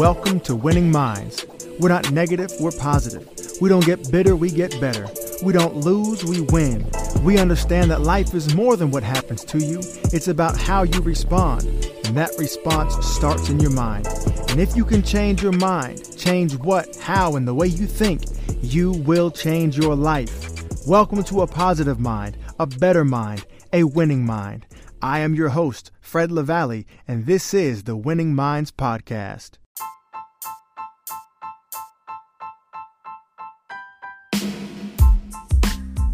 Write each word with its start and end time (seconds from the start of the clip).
Welcome 0.00 0.40
to 0.40 0.56
Winning 0.56 0.90
Minds. 0.90 1.44
We're 1.78 1.90
not 1.90 2.10
negative, 2.10 2.50
we're 2.58 2.70
positive. 2.70 3.28
We 3.60 3.68
don't 3.68 3.84
get 3.84 4.10
bitter, 4.10 4.34
we 4.34 4.50
get 4.50 4.80
better. 4.80 5.06
We 5.42 5.52
don't 5.52 5.76
lose, 5.76 6.24
we 6.24 6.40
win. 6.40 6.90
We 7.22 7.36
understand 7.36 7.90
that 7.90 8.00
life 8.00 8.32
is 8.32 8.54
more 8.54 8.78
than 8.78 8.90
what 8.90 9.02
happens 9.02 9.44
to 9.44 9.58
you, 9.58 9.80
it's 10.04 10.28
about 10.28 10.56
how 10.56 10.84
you 10.84 11.02
respond. 11.02 11.64
And 12.06 12.16
that 12.16 12.30
response 12.38 12.94
starts 13.04 13.50
in 13.50 13.60
your 13.60 13.72
mind. 13.72 14.06
And 14.48 14.58
if 14.58 14.74
you 14.74 14.86
can 14.86 15.02
change 15.02 15.42
your 15.42 15.52
mind, 15.52 16.16
change 16.16 16.56
what, 16.56 16.96
how, 16.96 17.36
and 17.36 17.46
the 17.46 17.52
way 17.52 17.66
you 17.66 17.86
think, 17.86 18.22
you 18.62 18.92
will 18.92 19.30
change 19.30 19.76
your 19.76 19.94
life. 19.94 20.86
Welcome 20.86 21.22
to 21.24 21.42
a 21.42 21.46
positive 21.46 22.00
mind, 22.00 22.38
a 22.58 22.66
better 22.66 23.04
mind, 23.04 23.44
a 23.70 23.84
winning 23.84 24.24
mind. 24.24 24.64
I 25.02 25.18
am 25.18 25.34
your 25.34 25.50
host, 25.50 25.90
Fred 26.00 26.32
LaValle, 26.32 26.86
and 27.06 27.26
this 27.26 27.52
is 27.52 27.82
the 27.82 27.96
Winning 27.96 28.34
Minds 28.34 28.72
Podcast. 28.72 29.58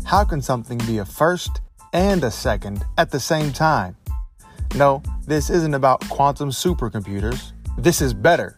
How 0.07 0.23
can 0.23 0.41
something 0.41 0.79
be 0.87 0.99
a 0.99 1.05
first 1.05 1.63
and 1.93 2.23
a 2.23 2.31
second 2.31 2.85
at 2.97 3.11
the 3.11 3.19
same 3.19 3.53
time? 3.53 3.97
No, 4.77 5.03
this 5.27 5.51
isn't 5.51 5.75
about 5.75 6.09
quantum 6.09 6.51
supercomputers. 6.51 7.51
This 7.77 8.01
is 8.01 8.15
better. 8.15 8.57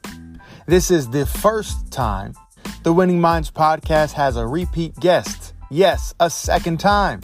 This 0.66 0.90
is 0.90 1.08
the 1.08 1.24
first 1.24 1.90
time 1.90 2.34
the 2.82 2.92
Winning 2.92 3.18
Minds 3.18 3.50
podcast 3.50 4.12
has 4.12 4.36
a 4.36 4.46
repeat 4.46 4.94
guest. 4.96 5.54
Yes, 5.70 6.14
a 6.20 6.28
second 6.28 6.80
time. 6.80 7.22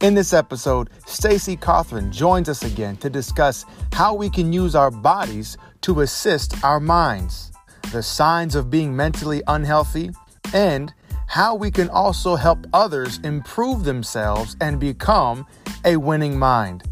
In 0.00 0.14
this 0.14 0.32
episode, 0.32 0.90
Stacey 1.06 1.56
Cothren 1.56 2.10
joins 2.10 2.48
us 2.48 2.64
again 2.64 2.96
to 2.96 3.08
discuss 3.08 3.64
how 3.92 4.12
we 4.12 4.28
can 4.28 4.52
use 4.52 4.74
our 4.74 4.90
bodies 4.90 5.56
to 5.82 6.00
assist 6.00 6.64
our 6.64 6.80
minds, 6.80 7.52
the 7.92 8.02
signs 8.02 8.56
of 8.56 8.70
being 8.70 8.96
mentally 8.96 9.40
unhealthy, 9.46 10.10
and 10.52 10.92
how 11.32 11.54
we 11.54 11.70
can 11.70 11.88
also 11.88 12.36
help 12.36 12.66
others 12.74 13.18
improve 13.24 13.84
themselves 13.84 14.54
and 14.60 14.78
become 14.78 15.46
a 15.86 15.96
winning 15.96 16.38
mind. 16.38 16.82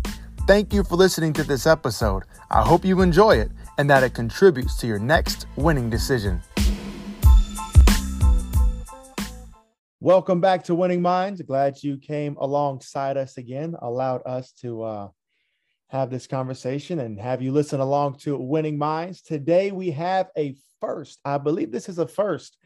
Thank 0.46 0.72
you 0.72 0.82
for 0.82 0.96
listening 0.96 1.34
to 1.34 1.44
this 1.44 1.66
episode. 1.66 2.22
I 2.50 2.62
hope 2.62 2.82
you 2.82 3.02
enjoy 3.02 3.32
it 3.32 3.50
and 3.76 3.90
that 3.90 4.02
it 4.02 4.14
contributes 4.14 4.78
to 4.78 4.86
your 4.86 4.98
next 4.98 5.46
winning 5.56 5.90
decision. 5.90 6.40
Welcome 10.00 10.40
back 10.40 10.64
to 10.64 10.74
Winning 10.74 11.02
Minds. 11.02 11.42
Glad 11.42 11.82
you 11.82 11.98
came 11.98 12.38
alongside 12.38 13.18
us 13.18 13.36
again, 13.36 13.76
allowed 13.82 14.22
us 14.24 14.52
to 14.62 14.82
uh, 14.84 15.08
have 15.88 16.08
this 16.08 16.26
conversation 16.26 17.00
and 17.00 17.20
have 17.20 17.42
you 17.42 17.52
listen 17.52 17.80
along 17.80 18.16
to 18.20 18.38
Winning 18.38 18.78
Minds. 18.78 19.20
Today 19.20 19.70
we 19.70 19.90
have 19.90 20.30
a 20.34 20.56
first. 20.80 21.20
I 21.26 21.36
believe 21.36 21.70
this 21.70 21.90
is 21.90 21.98
a 21.98 22.08
first. 22.08 22.56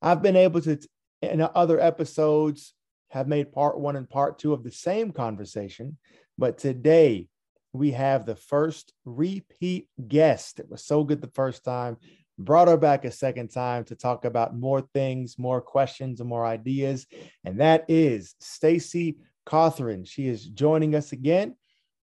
I've 0.00 0.22
been 0.22 0.36
able 0.36 0.60
to, 0.60 0.78
in 1.22 1.46
other 1.54 1.80
episodes, 1.80 2.74
have 3.10 3.28
made 3.28 3.52
part 3.52 3.78
one 3.78 3.96
and 3.96 4.08
part 4.08 4.38
two 4.38 4.52
of 4.52 4.62
the 4.64 4.70
same 4.70 5.12
conversation, 5.12 5.96
but 6.36 6.58
today 6.58 7.28
we 7.72 7.92
have 7.92 8.26
the 8.26 8.36
first 8.36 8.92
repeat 9.04 9.88
guest. 10.08 10.60
It 10.60 10.68
was 10.68 10.84
so 10.84 11.04
good 11.04 11.20
the 11.20 11.28
first 11.28 11.64
time 11.64 11.98
brought 12.38 12.68
her 12.68 12.76
back 12.76 13.04
a 13.04 13.10
second 13.10 13.48
time 13.48 13.84
to 13.84 13.94
talk 13.94 14.24
about 14.24 14.56
more 14.56 14.82
things, 14.92 15.38
more 15.38 15.60
questions, 15.60 16.20
and 16.20 16.28
more 16.28 16.44
ideas. 16.44 17.06
And 17.44 17.60
that 17.60 17.84
is 17.88 18.34
Stacey 18.40 19.16
Cothren. 19.46 20.06
She 20.06 20.28
is 20.28 20.46
joining 20.46 20.94
us 20.94 21.12
again. 21.12 21.56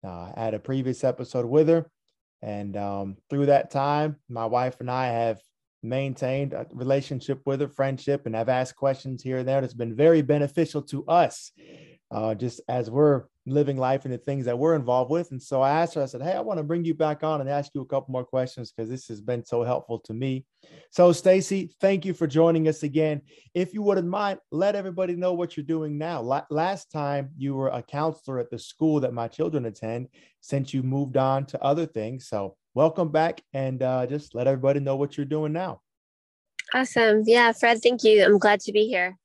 Uh, 0.04 0.32
I 0.36 0.44
had 0.44 0.54
a 0.54 0.58
previous 0.58 1.02
episode 1.02 1.46
with 1.46 1.68
her. 1.68 1.90
And 2.42 2.76
um, 2.76 3.16
through 3.30 3.46
that 3.46 3.70
time, 3.70 4.16
my 4.28 4.46
wife 4.46 4.80
and 4.80 4.90
I 4.90 5.06
have 5.06 5.40
maintained 5.82 6.52
a 6.52 6.66
relationship 6.72 7.40
with 7.44 7.60
her, 7.60 7.68
friendship, 7.68 8.26
and 8.26 8.36
I've 8.36 8.48
asked 8.48 8.76
questions 8.76 9.22
here 9.22 9.38
and 9.38 9.48
there 9.48 9.60
that's 9.60 9.74
been 9.74 9.94
very 9.94 10.22
beneficial 10.22 10.82
to 10.82 11.06
us 11.06 11.52
uh, 12.10 12.34
just 12.34 12.60
as 12.68 12.90
we're 12.90 13.24
living 13.46 13.76
life 13.76 14.04
and 14.04 14.12
the 14.12 14.18
things 14.18 14.44
that 14.44 14.58
we're 14.58 14.74
involved 14.74 15.10
with. 15.10 15.30
And 15.30 15.42
so 15.42 15.62
I 15.62 15.70
asked 15.70 15.94
her, 15.94 16.02
I 16.02 16.06
said, 16.06 16.22
Hey, 16.22 16.32
I 16.32 16.40
want 16.40 16.58
to 16.58 16.64
bring 16.64 16.84
you 16.84 16.94
back 16.94 17.22
on 17.22 17.40
and 17.40 17.48
ask 17.48 17.72
you 17.74 17.80
a 17.80 17.86
couple 17.86 18.12
more 18.12 18.24
questions 18.24 18.72
because 18.72 18.90
this 18.90 19.08
has 19.08 19.20
been 19.20 19.44
so 19.44 19.62
helpful 19.62 19.98
to 20.00 20.14
me. 20.14 20.44
So, 20.90 21.12
Stacey, 21.12 21.70
thank 21.80 22.04
you 22.04 22.14
for 22.14 22.26
joining 22.26 22.68
us 22.68 22.82
again. 22.82 23.22
If 23.54 23.74
you 23.74 23.82
wouldn't 23.82 24.08
mind, 24.08 24.40
let 24.50 24.74
everybody 24.74 25.16
know 25.16 25.32
what 25.32 25.56
you're 25.56 25.64
doing 25.64 25.98
now. 25.98 26.20
La- 26.20 26.46
last 26.50 26.90
time 26.90 27.30
you 27.36 27.54
were 27.54 27.68
a 27.68 27.82
counselor 27.82 28.38
at 28.38 28.50
the 28.50 28.58
school 28.58 29.00
that 29.00 29.14
my 29.14 29.28
children 29.28 29.66
attend, 29.66 30.08
since 30.40 30.72
you 30.72 30.82
moved 30.82 31.16
on 31.16 31.46
to 31.46 31.62
other 31.62 31.86
things. 31.86 32.28
So, 32.28 32.56
welcome 32.74 33.08
back 33.08 33.42
and 33.52 33.82
uh, 33.82 34.06
just 34.06 34.34
let 34.34 34.46
everybody 34.46 34.80
know 34.80 34.96
what 34.96 35.16
you're 35.16 35.26
doing 35.26 35.52
now. 35.52 35.80
Awesome. 36.74 37.22
Yeah, 37.26 37.52
Fred, 37.52 37.80
thank 37.82 38.04
you. 38.04 38.24
I'm 38.24 38.38
glad 38.38 38.60
to 38.60 38.72
be 38.72 38.86
here. 38.86 39.16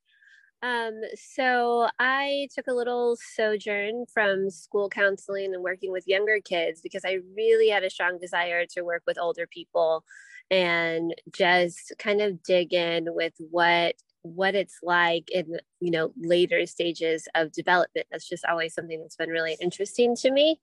Um, 0.62 1.02
so 1.14 1.88
I 1.98 2.48
took 2.54 2.68
a 2.68 2.72
little 2.72 3.18
sojourn 3.34 4.06
from 4.12 4.48
school 4.48 4.88
counseling 4.88 5.52
and 5.52 5.62
working 5.62 5.92
with 5.92 6.08
younger 6.08 6.40
kids 6.42 6.80
because 6.80 7.04
I 7.04 7.18
really 7.36 7.68
had 7.68 7.84
a 7.84 7.90
strong 7.90 8.18
desire 8.18 8.64
to 8.70 8.82
work 8.82 9.02
with 9.06 9.18
older 9.18 9.46
people 9.46 10.04
and 10.50 11.14
just 11.32 11.92
kind 11.98 12.22
of 12.22 12.42
dig 12.42 12.72
in 12.72 13.14
with 13.14 13.34
what 13.50 13.94
what 14.22 14.54
it's 14.54 14.78
like 14.82 15.30
in 15.30 15.58
you 15.80 15.90
know 15.90 16.10
later 16.16 16.64
stages 16.64 17.28
of 17.34 17.52
development 17.52 18.06
that's 18.10 18.28
just 18.28 18.44
always 18.46 18.72
something 18.72 19.00
that's 19.00 19.16
been 19.16 19.28
really 19.28 19.56
interesting 19.60 20.16
to 20.16 20.30
me 20.30 20.58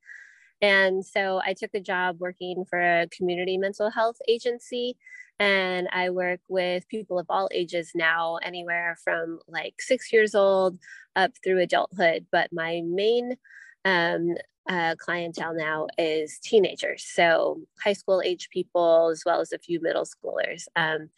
and 0.61 1.05
so 1.05 1.41
i 1.45 1.53
took 1.53 1.71
a 1.73 1.79
job 1.79 2.17
working 2.19 2.63
for 2.69 2.79
a 2.79 3.07
community 3.09 3.57
mental 3.57 3.89
health 3.89 4.17
agency 4.27 4.95
and 5.41 5.87
I 5.91 6.11
work 6.11 6.39
with 6.49 6.87
people 6.87 7.17
of 7.17 7.25
all 7.27 7.49
ages 7.51 7.93
now, 7.95 8.37
anywhere 8.43 8.95
from 9.03 9.39
like 9.47 9.81
six 9.81 10.13
years 10.13 10.35
old 10.35 10.77
up 11.15 11.31
through 11.43 11.61
adulthood. 11.61 12.27
But 12.31 12.53
my 12.53 12.83
main 12.85 13.37
um, 13.83 14.35
uh, 14.69 14.93
clientele 14.99 15.55
now 15.55 15.87
is 15.97 16.37
teenagers, 16.43 17.03
so 17.03 17.61
high 17.83 17.93
school 17.93 18.21
age 18.23 18.49
people, 18.51 19.09
as 19.11 19.23
well 19.25 19.41
as 19.41 19.51
a 19.51 19.57
few 19.57 19.81
middle 19.81 20.05
schoolers. 20.05 20.65
Um, 20.75 21.09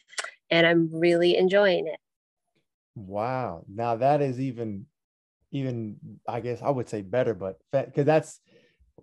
and 0.50 0.66
I'm 0.66 0.90
really 0.94 1.36
enjoying 1.36 1.88
it. 1.88 2.00
Wow. 2.96 3.66
Now 3.68 3.98
that 3.98 4.22
is 4.22 4.40
even, 4.40 4.86
even, 5.52 5.98
I 6.30 6.40
guess 6.40 6.62
I 6.62 6.70
would 6.70 6.88
say 6.88 7.02
better, 7.02 7.34
but 7.34 7.60
because 7.74 8.06
that's, 8.06 8.40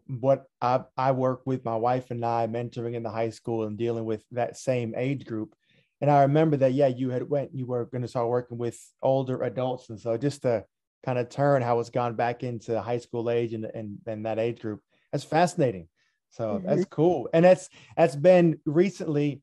what 0.06 0.46
I, 0.60 0.80
I 0.96 1.12
work 1.12 1.42
with 1.44 1.64
my 1.64 1.76
wife 1.76 2.10
and 2.10 2.24
I 2.24 2.46
mentoring 2.46 2.94
in 2.94 3.02
the 3.02 3.10
high 3.10 3.30
school 3.30 3.64
and 3.64 3.78
dealing 3.78 4.04
with 4.04 4.24
that 4.32 4.56
same 4.56 4.94
age 4.96 5.24
group. 5.24 5.54
And 6.00 6.10
I 6.10 6.22
remember 6.22 6.56
that, 6.58 6.72
yeah, 6.72 6.88
you 6.88 7.10
had 7.10 7.28
went, 7.28 7.54
you 7.54 7.66
were 7.66 7.84
going 7.86 8.02
to 8.02 8.08
start 8.08 8.28
working 8.28 8.58
with 8.58 8.80
older 9.02 9.42
adults. 9.42 9.90
And 9.90 10.00
so 10.00 10.16
just 10.16 10.42
to 10.42 10.64
kind 11.04 11.18
of 11.18 11.28
turn 11.28 11.62
how 11.62 11.78
it's 11.78 11.90
gone 11.90 12.14
back 12.14 12.42
into 12.42 12.80
high 12.80 12.98
school 12.98 13.30
age 13.30 13.52
and, 13.52 13.66
and, 13.66 13.98
and 14.06 14.26
that 14.26 14.38
age 14.38 14.60
group, 14.60 14.80
that's 15.12 15.24
fascinating. 15.24 15.88
So 16.30 16.54
mm-hmm. 16.54 16.66
that's 16.66 16.84
cool. 16.86 17.28
And 17.32 17.44
that's, 17.44 17.68
that's 17.96 18.16
been 18.16 18.58
recently, 18.64 19.42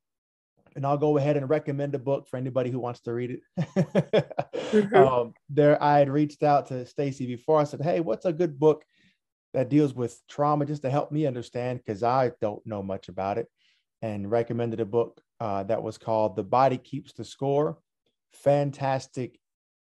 and 0.75 0.85
I'll 0.85 0.97
go 0.97 1.17
ahead 1.17 1.37
and 1.37 1.49
recommend 1.49 1.95
a 1.95 1.99
book 1.99 2.27
for 2.27 2.37
anybody 2.37 2.71
who 2.71 2.79
wants 2.79 3.01
to 3.01 3.13
read 3.13 3.31
it. 3.31 3.41
mm-hmm. 4.71 4.95
um, 4.95 5.33
there, 5.49 5.81
I 5.81 5.99
had 5.99 6.09
reached 6.09 6.43
out 6.43 6.67
to 6.67 6.85
Stacey 6.85 7.27
before. 7.27 7.59
I 7.59 7.65
said, 7.65 7.81
Hey, 7.81 7.99
what's 7.99 8.25
a 8.25 8.33
good 8.33 8.59
book 8.59 8.83
that 9.53 9.69
deals 9.69 9.93
with 9.93 10.21
trauma 10.27 10.65
just 10.65 10.81
to 10.83 10.89
help 10.89 11.11
me 11.11 11.25
understand 11.25 11.79
because 11.79 12.03
I 12.03 12.31
don't 12.41 12.65
know 12.65 12.83
much 12.83 13.09
about 13.09 13.37
it 13.37 13.47
and 14.01 14.29
recommended 14.29 14.79
a 14.79 14.85
book 14.85 15.21
uh, 15.39 15.63
that 15.63 15.81
was 15.81 15.97
called 15.97 16.35
The 16.35 16.43
Body 16.43 16.77
Keeps 16.77 17.13
the 17.13 17.25
Score. 17.25 17.77
Fantastic, 18.33 19.39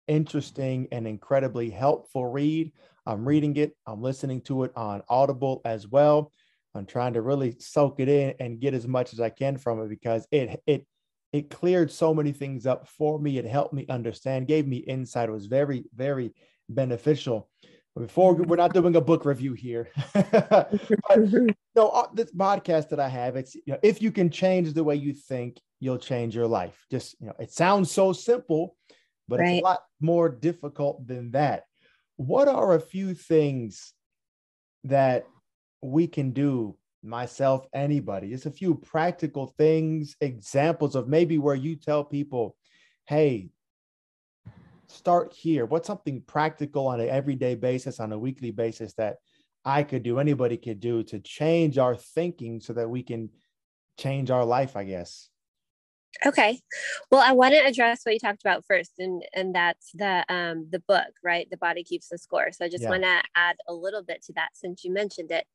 interesting, 0.07 0.87
and 0.91 1.07
incredibly 1.07 1.69
helpful 1.69 2.25
read. 2.25 2.71
I'm 3.05 3.27
reading 3.27 3.55
it, 3.57 3.75
I'm 3.87 4.01
listening 4.01 4.41
to 4.41 4.63
it 4.63 4.71
on 4.75 5.03
Audible 5.09 5.61
as 5.65 5.87
well. 5.87 6.31
I'm 6.73 6.85
trying 6.85 7.13
to 7.13 7.21
really 7.21 7.55
soak 7.59 7.99
it 7.99 8.09
in 8.09 8.33
and 8.39 8.59
get 8.59 8.73
as 8.73 8.87
much 8.87 9.13
as 9.13 9.19
I 9.19 9.29
can 9.29 9.57
from 9.57 9.79
it 9.81 9.89
because 9.89 10.27
it 10.31 10.61
it 10.67 10.85
it 11.31 11.49
cleared 11.49 11.91
so 11.91 12.13
many 12.13 12.31
things 12.31 12.65
up 12.65 12.87
for 12.87 13.19
me. 13.19 13.37
It 13.37 13.45
helped 13.45 13.73
me 13.73 13.85
understand, 13.89 14.47
gave 14.47 14.67
me 14.67 14.77
insight. 14.77 15.27
It 15.27 15.33
was 15.33 15.47
very, 15.47 15.85
very 15.93 16.33
beneficial 16.69 17.49
before 17.95 18.33
we're 18.33 18.55
not 18.55 18.73
doing 18.73 18.95
a 18.95 19.01
book 19.01 19.25
review 19.25 19.53
here. 19.53 19.89
But 20.13 20.73
no 21.75 21.89
uh, 21.89 22.07
this 22.13 22.31
podcast 22.31 22.89
that 22.89 23.01
i 23.01 23.09
have 23.09 23.35
it's 23.35 23.53
you 23.55 23.61
know 23.67 23.79
if 23.83 24.01
you 24.01 24.09
can 24.11 24.29
change 24.29 24.71
the 24.71 24.83
way 24.83 24.95
you 24.95 25.13
think 25.13 25.59
you'll 25.79 25.97
change 25.97 26.35
your 26.35 26.47
life. 26.47 26.85
Just 26.89 27.15
you 27.19 27.27
know 27.27 27.35
it 27.39 27.51
sounds 27.51 27.91
so 27.91 28.13
simple 28.13 28.75
but 29.27 29.39
right. 29.39 29.55
it's 29.55 29.61
a 29.61 29.63
lot 29.63 29.79
more 29.99 30.29
difficult 30.29 31.05
than 31.07 31.31
that. 31.31 31.63
What 32.17 32.47
are 32.47 32.75
a 32.75 32.79
few 32.79 33.13
things 33.13 33.93
that 34.83 35.25
we 35.81 36.07
can 36.07 36.31
do 36.31 36.77
myself 37.03 37.67
anybody 37.73 38.31
just 38.31 38.47
a 38.47 38.51
few 38.51 38.73
practical 38.73 39.53
things 39.59 40.15
examples 40.21 40.95
of 40.95 41.07
maybe 41.07 41.37
where 41.37 41.53
you 41.53 41.75
tell 41.75 42.03
people 42.03 42.55
hey 43.05 43.47
start 44.87 45.33
here? 45.33 45.65
What's 45.65 45.87
something 45.87 46.21
practical 46.21 46.87
on 46.87 46.99
an 46.99 47.09
everyday 47.09 47.55
basis, 47.55 47.99
on 47.99 48.11
a 48.11 48.19
weekly 48.19 48.51
basis 48.51 48.93
that 48.93 49.17
I 49.63 49.83
could 49.83 50.03
do, 50.03 50.19
anybody 50.19 50.57
could 50.57 50.79
do 50.79 51.03
to 51.03 51.19
change 51.19 51.77
our 51.77 51.95
thinking 51.95 52.59
so 52.59 52.73
that 52.73 52.89
we 52.89 53.03
can 53.03 53.29
change 53.97 54.29
our 54.29 54.45
life, 54.45 54.75
I 54.75 54.83
guess? 54.83 55.29
Okay. 56.25 56.59
Well, 57.11 57.21
I 57.21 57.33
want 57.33 57.53
to 57.55 57.65
address 57.65 58.01
what 58.03 58.13
you 58.13 58.19
talked 58.19 58.41
about 58.41 58.63
first, 58.65 58.91
and 58.99 59.23
and 59.33 59.53
that's 59.53 59.91
the 59.93 60.23
um 60.29 60.67
the 60.69 60.79
book, 60.79 61.11
right? 61.23 61.47
The 61.49 61.57
body 61.57 61.83
keeps 61.83 62.07
the 62.09 62.17
score. 62.17 62.51
So 62.51 62.65
I 62.65 62.69
just 62.69 62.83
yeah. 62.83 62.89
want 62.89 63.03
to 63.03 63.21
add 63.35 63.57
a 63.67 63.73
little 63.73 64.03
bit 64.03 64.23
to 64.25 64.33
that 64.33 64.49
since 64.53 64.83
you 64.83 64.93
mentioned 64.93 65.31
it. 65.31 65.45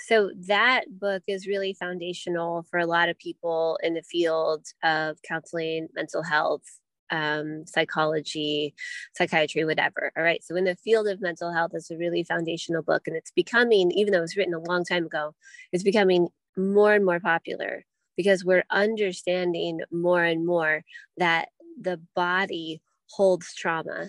So 0.00 0.30
that 0.46 0.84
book 0.90 1.22
is 1.26 1.46
really 1.46 1.74
foundational 1.74 2.64
for 2.70 2.78
a 2.78 2.86
lot 2.86 3.08
of 3.08 3.18
people 3.18 3.78
in 3.82 3.94
the 3.94 4.02
field 4.02 4.64
of 4.82 5.18
counseling, 5.22 5.88
mental 5.94 6.22
health, 6.22 6.62
um, 7.10 7.64
psychology, 7.66 8.74
psychiatry, 9.14 9.64
whatever. 9.64 10.12
All 10.16 10.22
right. 10.22 10.42
So 10.44 10.56
in 10.56 10.64
the 10.64 10.76
field 10.76 11.08
of 11.08 11.20
mental 11.20 11.52
health, 11.52 11.72
it's 11.74 11.90
a 11.90 11.96
really 11.96 12.22
foundational 12.22 12.82
book, 12.82 13.06
and 13.06 13.16
it's 13.16 13.30
becoming, 13.30 13.90
even 13.92 14.12
though 14.12 14.18
it 14.18 14.22
was 14.22 14.36
written 14.36 14.54
a 14.54 14.60
long 14.60 14.84
time 14.84 15.06
ago, 15.06 15.34
it's 15.72 15.84
becoming 15.84 16.28
more 16.56 16.94
and 16.94 17.04
more 17.04 17.20
popular 17.20 17.84
because 18.16 18.44
we're 18.44 18.64
understanding 18.70 19.80
more 19.92 20.24
and 20.24 20.44
more 20.44 20.82
that 21.16 21.50
the 21.80 22.00
body 22.16 22.82
holds 23.10 23.54
trauma 23.54 24.08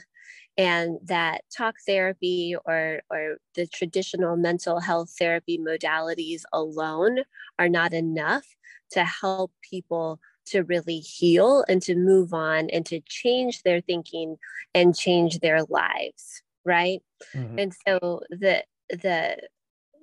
and 0.57 0.97
that 1.05 1.43
talk 1.55 1.75
therapy 1.87 2.55
or, 2.65 3.01
or 3.09 3.37
the 3.55 3.65
traditional 3.67 4.35
mental 4.35 4.81
health 4.81 5.13
therapy 5.17 5.57
modalities 5.57 6.41
alone 6.51 7.19
are 7.57 7.69
not 7.69 7.93
enough 7.93 8.43
to 8.91 9.05
help 9.05 9.53
people 9.61 10.19
to 10.49 10.63
really 10.63 10.99
heal 10.99 11.63
and 11.67 11.81
to 11.81 11.95
move 11.95 12.33
on 12.33 12.69
and 12.69 12.85
to 12.85 12.99
change 13.01 13.63
their 13.63 13.81
thinking 13.81 14.37
and 14.73 14.95
change 14.95 15.39
their 15.39 15.63
lives 15.63 16.41
right 16.65 17.01
mm-hmm. 17.33 17.59
and 17.59 17.73
so 17.85 18.21
the 18.29 18.63
the 18.89 19.37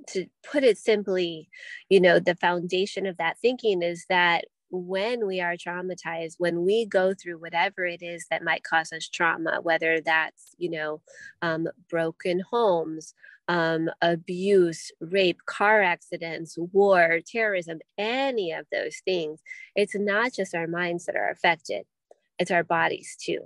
to 0.06 0.26
put 0.50 0.64
it 0.64 0.78
simply, 0.78 1.48
you 1.88 2.00
know, 2.00 2.19
the 2.19 2.37
foundation 2.37 3.06
of 3.06 3.16
that 3.19 3.38
thinking 3.38 3.82
is 3.82 4.06
that 4.08 4.44
when 4.70 5.26
we 5.26 5.40
are 5.40 5.56
traumatized, 5.56 6.34
when 6.38 6.64
we 6.64 6.84
go 6.87 7.14
through 7.14 7.38
whatever 7.38 7.84
it 7.84 8.02
is 8.02 8.26
that 8.31 8.42
might 8.42 8.64
cause 8.64 8.92
us 8.92 9.08
trauma, 9.08 9.60
whether 9.62 10.00
that's, 10.00 10.54
you 10.58 10.70
know, 10.70 11.00
um, 11.42 11.69
broken 11.88 12.40
homes, 12.50 13.14
um, 13.48 13.90
abuse, 14.02 14.90
rape, 15.00 15.38
car 15.46 15.82
accidents, 15.82 16.56
war, 16.72 17.20
terrorism, 17.25 17.78
any 17.96 18.52
of 18.52 18.66
those 18.72 18.96
things, 19.04 19.40
it's 19.75 19.94
not 19.94 20.32
just 20.32 20.54
our 20.54 20.66
minds 20.66 21.06
that 21.06 21.16
are 21.16 21.31
affected, 21.31 21.84
it's 22.38 22.50
our 22.50 22.64
bodies 22.64 23.16
too. 23.20 23.40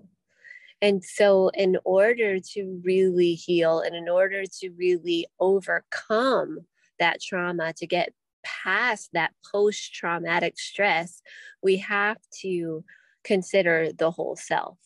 And 0.83 1.05
so, 1.05 1.51
in 1.51 1.77
order 1.85 2.41
to 2.55 2.81
really 2.83 3.35
heal 3.35 3.81
and 3.81 3.95
in 3.95 4.09
order 4.09 4.45
to 4.61 4.71
really 4.71 5.27
overcome 5.39 6.61
that 6.99 7.21
trauma, 7.21 7.75
to 7.75 7.87
get 7.87 8.15
past 8.43 9.11
that 9.13 9.33
post 9.53 9.95
traumatic 9.95 10.59
stress, 10.59 11.23
we 11.63 11.77
have 11.79 12.17
to 12.41 12.85
consider 13.25 13.93
the 13.93 14.11
whole 14.11 14.37
self, 14.37 14.79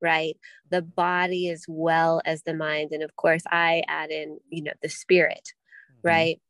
right? 0.00 0.36
The 0.70 0.82
body 0.82 1.48
as 1.50 1.64
well 1.68 2.20
as 2.24 2.42
the 2.42 2.54
mind. 2.54 2.92
And 2.92 3.02
of 3.02 3.16
course, 3.16 3.42
I 3.50 3.82
add 3.88 4.10
in, 4.10 4.38
you 4.50 4.62
know, 4.62 4.72
the 4.82 4.88
spirit, 4.88 5.52
mm-hmm. 5.92 6.08
right? 6.08 6.40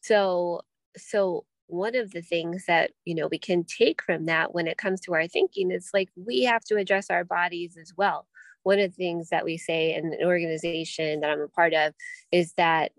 So, 0.00 0.62
so 0.96 1.44
one 1.68 1.94
of 1.94 2.12
the 2.12 2.22
things 2.22 2.64
that 2.66 2.90
you 3.04 3.14
know 3.14 3.28
we 3.30 3.38
can 3.38 3.62
take 3.62 4.02
from 4.02 4.24
that 4.24 4.54
when 4.54 4.66
it 4.66 4.78
comes 4.78 5.00
to 5.00 5.12
our 5.12 5.28
thinking 5.28 5.70
is 5.70 5.90
like 5.92 6.08
we 6.16 6.42
have 6.42 6.64
to 6.64 6.76
address 6.76 7.10
our 7.10 7.24
bodies 7.24 7.76
as 7.80 7.92
well 7.96 8.26
one 8.62 8.78
of 8.78 8.90
the 8.90 8.96
things 8.96 9.28
that 9.28 9.44
we 9.44 9.58
say 9.58 9.94
in 9.94 10.06
an 10.06 10.26
organization 10.26 11.20
that 11.20 11.30
i'm 11.30 11.40
a 11.40 11.48
part 11.48 11.74
of 11.74 11.92
is 12.32 12.54
that 12.54 12.92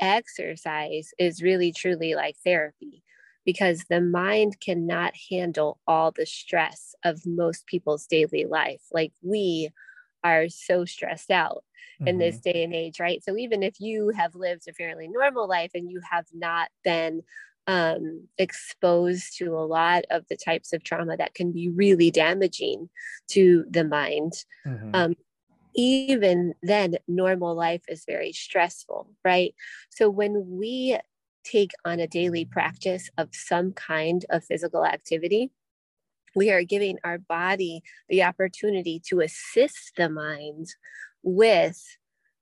exercise 0.00 1.10
is 1.18 1.42
really 1.42 1.72
truly 1.72 2.14
like 2.14 2.36
therapy 2.44 3.04
because 3.48 3.86
the 3.88 3.98
mind 4.02 4.60
cannot 4.60 5.14
handle 5.30 5.78
all 5.86 6.10
the 6.10 6.26
stress 6.26 6.94
of 7.02 7.24
most 7.24 7.64
people's 7.64 8.06
daily 8.06 8.44
life 8.44 8.82
like 8.92 9.10
we 9.22 9.70
are 10.22 10.50
so 10.50 10.84
stressed 10.84 11.30
out 11.30 11.64
mm-hmm. 11.98 12.08
in 12.08 12.18
this 12.18 12.36
mm-hmm. 12.36 12.50
day 12.50 12.62
and 12.62 12.74
age 12.74 13.00
right 13.00 13.24
so 13.24 13.38
even 13.38 13.62
if 13.62 13.80
you 13.80 14.10
have 14.10 14.34
lived 14.34 14.68
a 14.68 14.74
fairly 14.74 15.08
normal 15.08 15.48
life 15.48 15.70
and 15.72 15.90
you 15.90 15.98
have 16.10 16.26
not 16.34 16.68
been 16.84 17.22
um, 17.66 18.28
exposed 18.36 19.38
to 19.38 19.56
a 19.56 19.64
lot 19.64 20.04
of 20.10 20.26
the 20.28 20.36
types 20.36 20.74
of 20.74 20.84
trauma 20.84 21.16
that 21.16 21.32
can 21.32 21.50
be 21.50 21.70
really 21.70 22.10
damaging 22.10 22.88
to 23.28 23.66
the 23.68 23.84
mind. 23.84 24.32
Mm-hmm. 24.66 24.90
Um, 24.94 25.14
even 25.74 26.54
then, 26.62 26.96
normal 27.06 27.54
life 27.54 27.82
is 27.86 28.06
very 28.06 28.32
stressful, 28.32 29.10
right? 29.22 29.54
So 29.90 30.08
when 30.08 30.46
we 30.48 30.98
take 31.44 31.70
on 31.84 32.00
a 32.00 32.06
daily 32.06 32.44
practice 32.44 33.10
of 33.16 33.28
some 33.32 33.72
kind 33.72 34.24
of 34.30 34.44
physical 34.44 34.84
activity, 34.84 35.50
we 36.34 36.50
are 36.50 36.62
giving 36.62 36.98
our 37.04 37.18
body 37.18 37.82
the 38.08 38.22
opportunity 38.22 39.00
to 39.08 39.20
assist 39.20 39.92
the 39.96 40.08
mind 40.08 40.66
with 41.22 41.82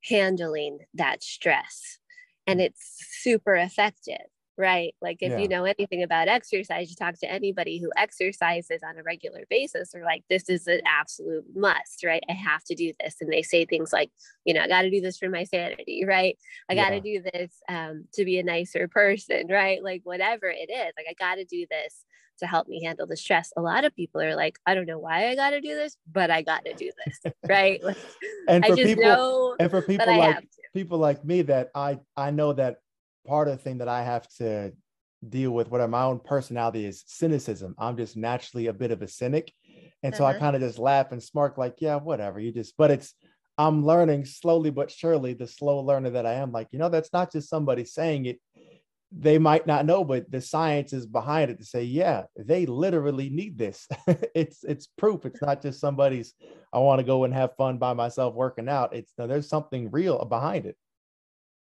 handling 0.04 0.81
that 0.94 1.22
stress. 1.22 1.98
And 2.46 2.60
it's 2.60 3.04
super 3.22 3.54
effective 3.54 4.26
right? 4.58 4.94
Like 5.03 5.19
if 5.20 5.32
yeah. 5.32 5.38
you 5.38 5.49
know 5.49 5.64
anything 5.64 6.03
about 6.03 6.29
exercise, 6.29 6.91
you 6.91 6.97
talk 6.97 7.19
to 7.20 7.31
anybody 7.31 7.79
who 7.79 7.91
exercises 7.97 8.82
on 8.82 8.99
a 8.99 9.03
regular 9.03 9.44
basis, 9.50 9.91
they're 9.91 10.05
like, 10.05 10.25
this 10.31 10.49
is 10.49 10.67
an 10.67 10.81
absolute 10.87 11.44
must, 11.55 12.05
right? 12.05 12.23
I 12.29 12.32
have 12.32 12.64
to 12.64 12.75
do 12.75 12.93
this. 13.00 13.17
And 13.20 13.32
they 13.32 13.43
say 13.43 13.64
things 13.64 13.93
like, 13.93 14.11
you 14.44 14.55
know, 14.55 14.62
I 14.62 14.69
got 14.69 14.82
to 14.82 14.91
do 14.91 15.00
this 15.00 15.19
for 15.19 15.29
my 15.29 15.44
sanity, 15.44 16.05
right? 16.06 16.37
I 16.69 16.75
got 16.75 16.91
to 16.91 16.97
yeah. 16.97 17.20
do 17.20 17.31
this 17.32 17.53
um, 17.69 18.06
to 18.14 18.25
be 18.25 18.38
a 18.38 18.43
nicer 18.43 18.88
person, 18.88 19.47
right? 19.49 19.82
Like 19.82 20.03
whatever 20.05 20.47
it 20.47 20.70
is, 20.70 20.93
like 20.97 21.06
I 21.08 21.14
got 21.19 21.37
to 21.37 21.44
do 21.44 21.67
this 21.70 22.05
to 22.38 22.47
help 22.47 22.69
me 22.69 22.85
handle 22.85 23.06
the 23.06 23.17
stress. 23.17 23.53
A 23.56 23.62
lot 23.62 23.85
of 23.85 23.94
people 23.94 24.20
are 24.20 24.37
like, 24.37 24.58
I 24.67 24.75
don't 24.75 24.87
know 24.87 24.99
why 24.99 25.29
I 25.29 25.35
got 25.35 25.50
to 25.50 25.61
do 25.61 25.75
this, 25.75 25.97
but 26.11 26.31
I 26.31 26.43
got 26.43 26.64
to 26.64 26.75
do 26.75 26.91
this, 27.05 27.32
right? 27.49 27.82
Like, 27.87 27.97
and 28.49 28.64
for 28.64 28.76
people, 28.76 29.56
and 29.61 29.70
for 29.70 29.82
people 29.82 30.06
like 30.06 30.49
people 30.75 30.99
like 30.99 31.25
me 31.25 31.43
that 31.43 31.70
I 31.75 32.00
I 32.17 32.31
know 32.31 32.53
that 32.55 32.79
part 33.26 33.49
of 33.49 33.56
the 33.56 33.62
thing 33.62 33.78
that 33.78 33.88
I 33.88 34.02
have 34.02 34.28
to 34.38 34.73
deal 35.28 35.50
with, 35.50 35.70
what 35.70 35.88
my 35.90 36.02
own 36.02 36.20
personality 36.20 36.84
is 36.84 37.02
cynicism. 37.06 37.75
I'm 37.78 37.96
just 37.96 38.17
naturally 38.17 38.67
a 38.67 38.73
bit 38.73 38.90
of 38.90 39.02
a 39.02 39.08
cynic. 39.08 39.52
And 40.02 40.12
uh-huh. 40.14 40.19
so 40.19 40.25
I 40.25 40.31
uh-huh. 40.31 40.38
kind 40.38 40.56
of 40.56 40.62
just 40.62 40.78
laugh 40.78 41.12
and 41.12 41.23
smirk, 41.23 41.58
like, 41.58 41.76
yeah, 41.78 41.96
whatever. 41.96 42.38
You 42.40 42.52
just, 42.52 42.76
but 42.76 42.90
it's, 42.90 43.14
I'm 43.58 43.84
learning 43.84 44.26
slowly 44.26 44.70
but 44.70 44.91
surely, 44.91 45.32
the 45.32 45.46
slow 45.46 45.81
learner 45.81 46.10
that 46.10 46.27
I 46.27 46.34
am, 46.34 46.53
like, 46.53 46.69
you 46.72 46.79
know, 46.79 46.89
that's 46.89 47.12
not 47.12 47.32
just 47.32 47.48
somebody 47.48 47.84
saying 47.84 48.27
it. 48.27 48.41
They 49.12 49.39
might 49.39 49.67
not 49.67 49.86
know, 49.86 50.05
but 50.05 50.31
the 50.31 50.41
science 50.41 50.93
is 50.93 51.06
behind 51.06 51.50
it 51.50 51.58
to 51.58 51.65
say, 51.65 51.84
yeah, 51.84 52.24
they 52.36 52.67
literally 52.67 53.31
need 53.31 53.56
this. 53.56 53.86
it's 54.34 54.65
it's 54.65 54.89
proof. 54.98 55.24
It's 55.24 55.41
not 55.41 55.62
just 55.62 55.81
somebody's, 55.81 56.34
I 56.72 56.81
want 56.81 56.98
to 56.98 57.05
go 57.05 57.24
and 57.24 57.32
have 57.32 57.56
fun 57.56 57.79
by 57.79 57.94
myself 57.94 58.34
working 58.34 58.69
out. 58.69 58.94
It's 58.94 59.12
no, 59.17 59.27
there's 59.27 59.48
something 59.48 59.91
real 59.91 60.22
behind 60.24 60.67
it. 60.67 60.77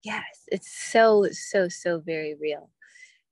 Yes, 0.03 0.25
it's 0.51 0.71
so, 0.73 1.27
so, 1.33 1.69
so 1.69 2.01
very 2.01 2.35
real. 2.41 2.71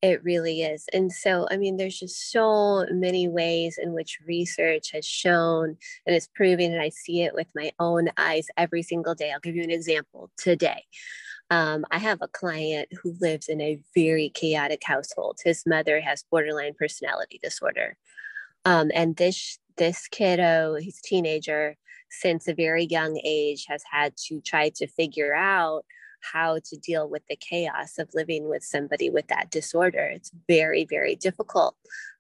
It 0.01 0.23
really 0.23 0.63
is. 0.63 0.85
And 0.93 1.11
so, 1.11 1.49
I 1.51 1.57
mean, 1.57 1.77
there's 1.77 1.99
just 1.99 2.31
so 2.31 2.87
many 2.91 3.27
ways 3.27 3.79
in 3.83 3.95
which 3.95 4.19
research 4.27 4.93
has 4.93 5.05
shown 5.05 5.77
and 6.07 6.15
it's 6.15 6.29
proving, 6.35 6.73
and 6.73 6.81
I 6.81 6.91
see 6.91 7.23
it 7.23 7.35
with 7.35 7.49
my 7.55 7.73
own 7.81 8.09
eyes 8.17 8.47
every 8.57 8.83
single 8.83 9.15
day. 9.15 9.33
I'll 9.33 9.41
give 9.41 9.57
you 9.57 9.65
an 9.65 9.71
example 9.71 10.31
today. 10.37 10.85
Um, 11.51 11.85
I 11.91 11.99
have 11.99 12.19
a 12.21 12.29
client 12.29 12.89
who 13.03 13.15
lives 13.21 13.49
in 13.49 13.61
a 13.61 13.81
very 13.95 14.29
chaotic 14.29 14.83
household. 14.85 15.39
His 15.45 15.65
mother 15.67 16.01
has 16.01 16.25
borderline 16.31 16.75
personality 16.79 17.41
disorder. 17.43 17.97
Um, 18.65 18.91
and 18.95 19.17
this 19.17 19.59
this 19.79 20.09
kiddo, 20.09 20.77
he's 20.77 20.99
a 20.99 21.09
teenager, 21.09 21.77
since 22.11 22.49
a 22.49 22.55
very 22.55 22.85
young 22.85 23.21
age 23.25 23.65
has 23.69 23.83
had 23.91 24.17
to 24.29 24.41
try 24.43 24.71
to 24.77 24.87
figure 24.87 25.35
out 25.35 25.85
how 26.33 26.59
to 26.65 26.77
deal 26.77 27.09
with 27.09 27.23
the 27.29 27.37
chaos 27.37 27.99
of 27.99 28.09
living 28.15 28.49
with 28.49 28.63
somebody 28.63 29.11
with 29.11 29.29
that 29.29 29.51
disorder. 29.51 30.05
It's 30.05 30.33
very, 30.47 30.87
very 30.89 31.17
difficult. 31.17 31.77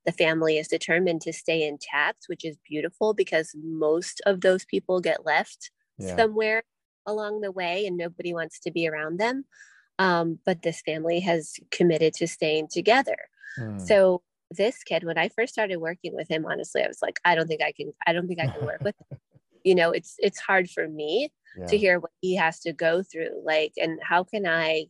The 0.06 0.12
family 0.12 0.58
is 0.58 0.68
determined 0.68 1.20
to 1.22 1.32
stay 1.32 1.66
intact, 1.66 2.24
which 2.26 2.44
is 2.44 2.56
beautiful 2.68 3.14
because 3.14 3.54
most 3.62 4.20
of 4.26 4.40
those 4.40 4.64
people 4.64 5.00
get 5.00 5.26
left 5.26 5.70
yeah. 5.98 6.16
somewhere 6.16 6.62
along 7.06 7.40
the 7.40 7.52
way 7.52 7.86
and 7.86 7.96
nobody 7.96 8.32
wants 8.32 8.60
to 8.60 8.70
be 8.70 8.88
around 8.88 9.18
them. 9.18 9.44
Um, 9.98 10.38
but 10.46 10.62
this 10.62 10.80
family 10.82 11.20
has 11.20 11.54
committed 11.70 12.14
to 12.14 12.28
staying 12.28 12.68
together. 12.68 13.16
Mm. 13.58 13.80
So 13.80 14.22
this 14.50 14.82
kid, 14.84 15.04
when 15.04 15.18
I 15.18 15.28
first 15.28 15.52
started 15.52 15.78
working 15.78 16.14
with 16.14 16.30
him, 16.30 16.46
honestly, 16.46 16.82
I 16.82 16.88
was 16.88 17.00
like, 17.02 17.18
I 17.24 17.34
don't 17.34 17.48
think 17.48 17.62
I 17.62 17.72
can, 17.72 17.92
I 18.06 18.12
don't 18.12 18.28
think 18.28 18.40
I 18.40 18.46
can 18.46 18.64
work 18.64 18.82
with 18.82 18.94
him. 19.10 19.18
You 19.68 19.74
know, 19.74 19.90
it's 19.90 20.14
it's 20.18 20.40
hard 20.40 20.70
for 20.70 20.88
me 20.88 21.30
yeah. 21.58 21.66
to 21.66 21.78
hear 21.78 21.98
what 21.98 22.10
he 22.20 22.36
has 22.36 22.60
to 22.60 22.72
go 22.72 23.02
through 23.02 23.42
like 23.44 23.72
and 23.76 23.98
how 24.02 24.24
can 24.24 24.46
i 24.46 24.86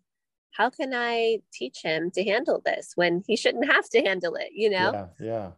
how 0.53 0.71
can 0.71 0.93
i 0.95 1.39
teach 1.53 1.83
him 1.83 2.11
to 2.11 2.25
handle 2.25 2.61
this 2.65 2.93
when 2.95 3.23
he 3.27 3.37
shouldn't 3.37 3.71
have 3.71 3.89
to 3.89 4.01
handle 4.03 4.35
it 4.35 4.51
you 4.53 4.71
know 4.71 5.09
yeah, 5.21 5.51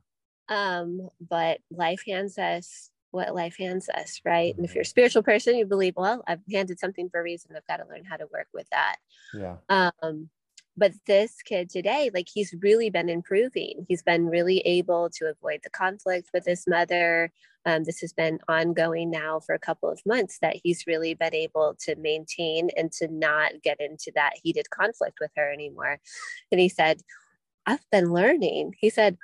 yeah. 0.48 0.80
um 0.80 1.08
but 1.20 1.58
life 1.70 2.02
hands 2.06 2.38
us 2.38 2.90
what 3.10 3.34
life 3.34 3.56
hands 3.58 3.88
us 3.88 4.20
right 4.24 4.52
mm-hmm. 4.52 4.60
and 4.60 4.68
if 4.68 4.74
you're 4.74 4.82
a 4.82 4.84
mm-hmm. 4.84 4.90
spiritual 4.90 5.22
person 5.22 5.56
you 5.56 5.66
believe 5.66 5.94
well 5.96 6.22
i've 6.26 6.40
handed 6.50 6.78
something 6.78 7.08
for 7.08 7.20
a 7.20 7.24
reason 7.24 7.50
i've 7.56 7.66
got 7.66 7.78
to 7.78 7.88
learn 7.88 8.04
how 8.04 8.16
to 8.16 8.26
work 8.32 8.48
with 8.54 8.68
that 8.70 8.96
yeah 9.34 9.56
um 9.68 10.28
but 10.76 10.92
this 11.06 11.42
kid 11.42 11.68
today 11.68 12.10
like 12.14 12.28
he's 12.32 12.54
really 12.62 12.90
been 12.90 13.08
improving 13.08 13.84
he's 13.88 14.02
been 14.02 14.26
really 14.26 14.58
able 14.60 15.10
to 15.10 15.26
avoid 15.26 15.60
the 15.62 15.70
conflict 15.70 16.30
with 16.32 16.44
his 16.46 16.64
mother 16.66 17.30
um, 17.66 17.84
this 17.84 18.00
has 18.00 18.12
been 18.12 18.38
ongoing 18.48 19.10
now 19.10 19.38
for 19.38 19.54
a 19.54 19.58
couple 19.58 19.90
of 19.90 20.00
months 20.06 20.38
that 20.40 20.56
he's 20.62 20.86
really 20.86 21.12
been 21.14 21.34
able 21.34 21.76
to 21.80 21.94
maintain 21.96 22.70
and 22.76 22.90
to 22.92 23.08
not 23.08 23.52
get 23.62 23.78
into 23.80 24.10
that 24.14 24.32
heated 24.42 24.70
conflict 24.70 25.18
with 25.20 25.30
her 25.36 25.52
anymore 25.52 25.98
and 26.50 26.60
he 26.60 26.68
said 26.68 27.00
i've 27.66 27.84
been 27.90 28.12
learning 28.12 28.74
he 28.78 28.90
said 28.90 29.16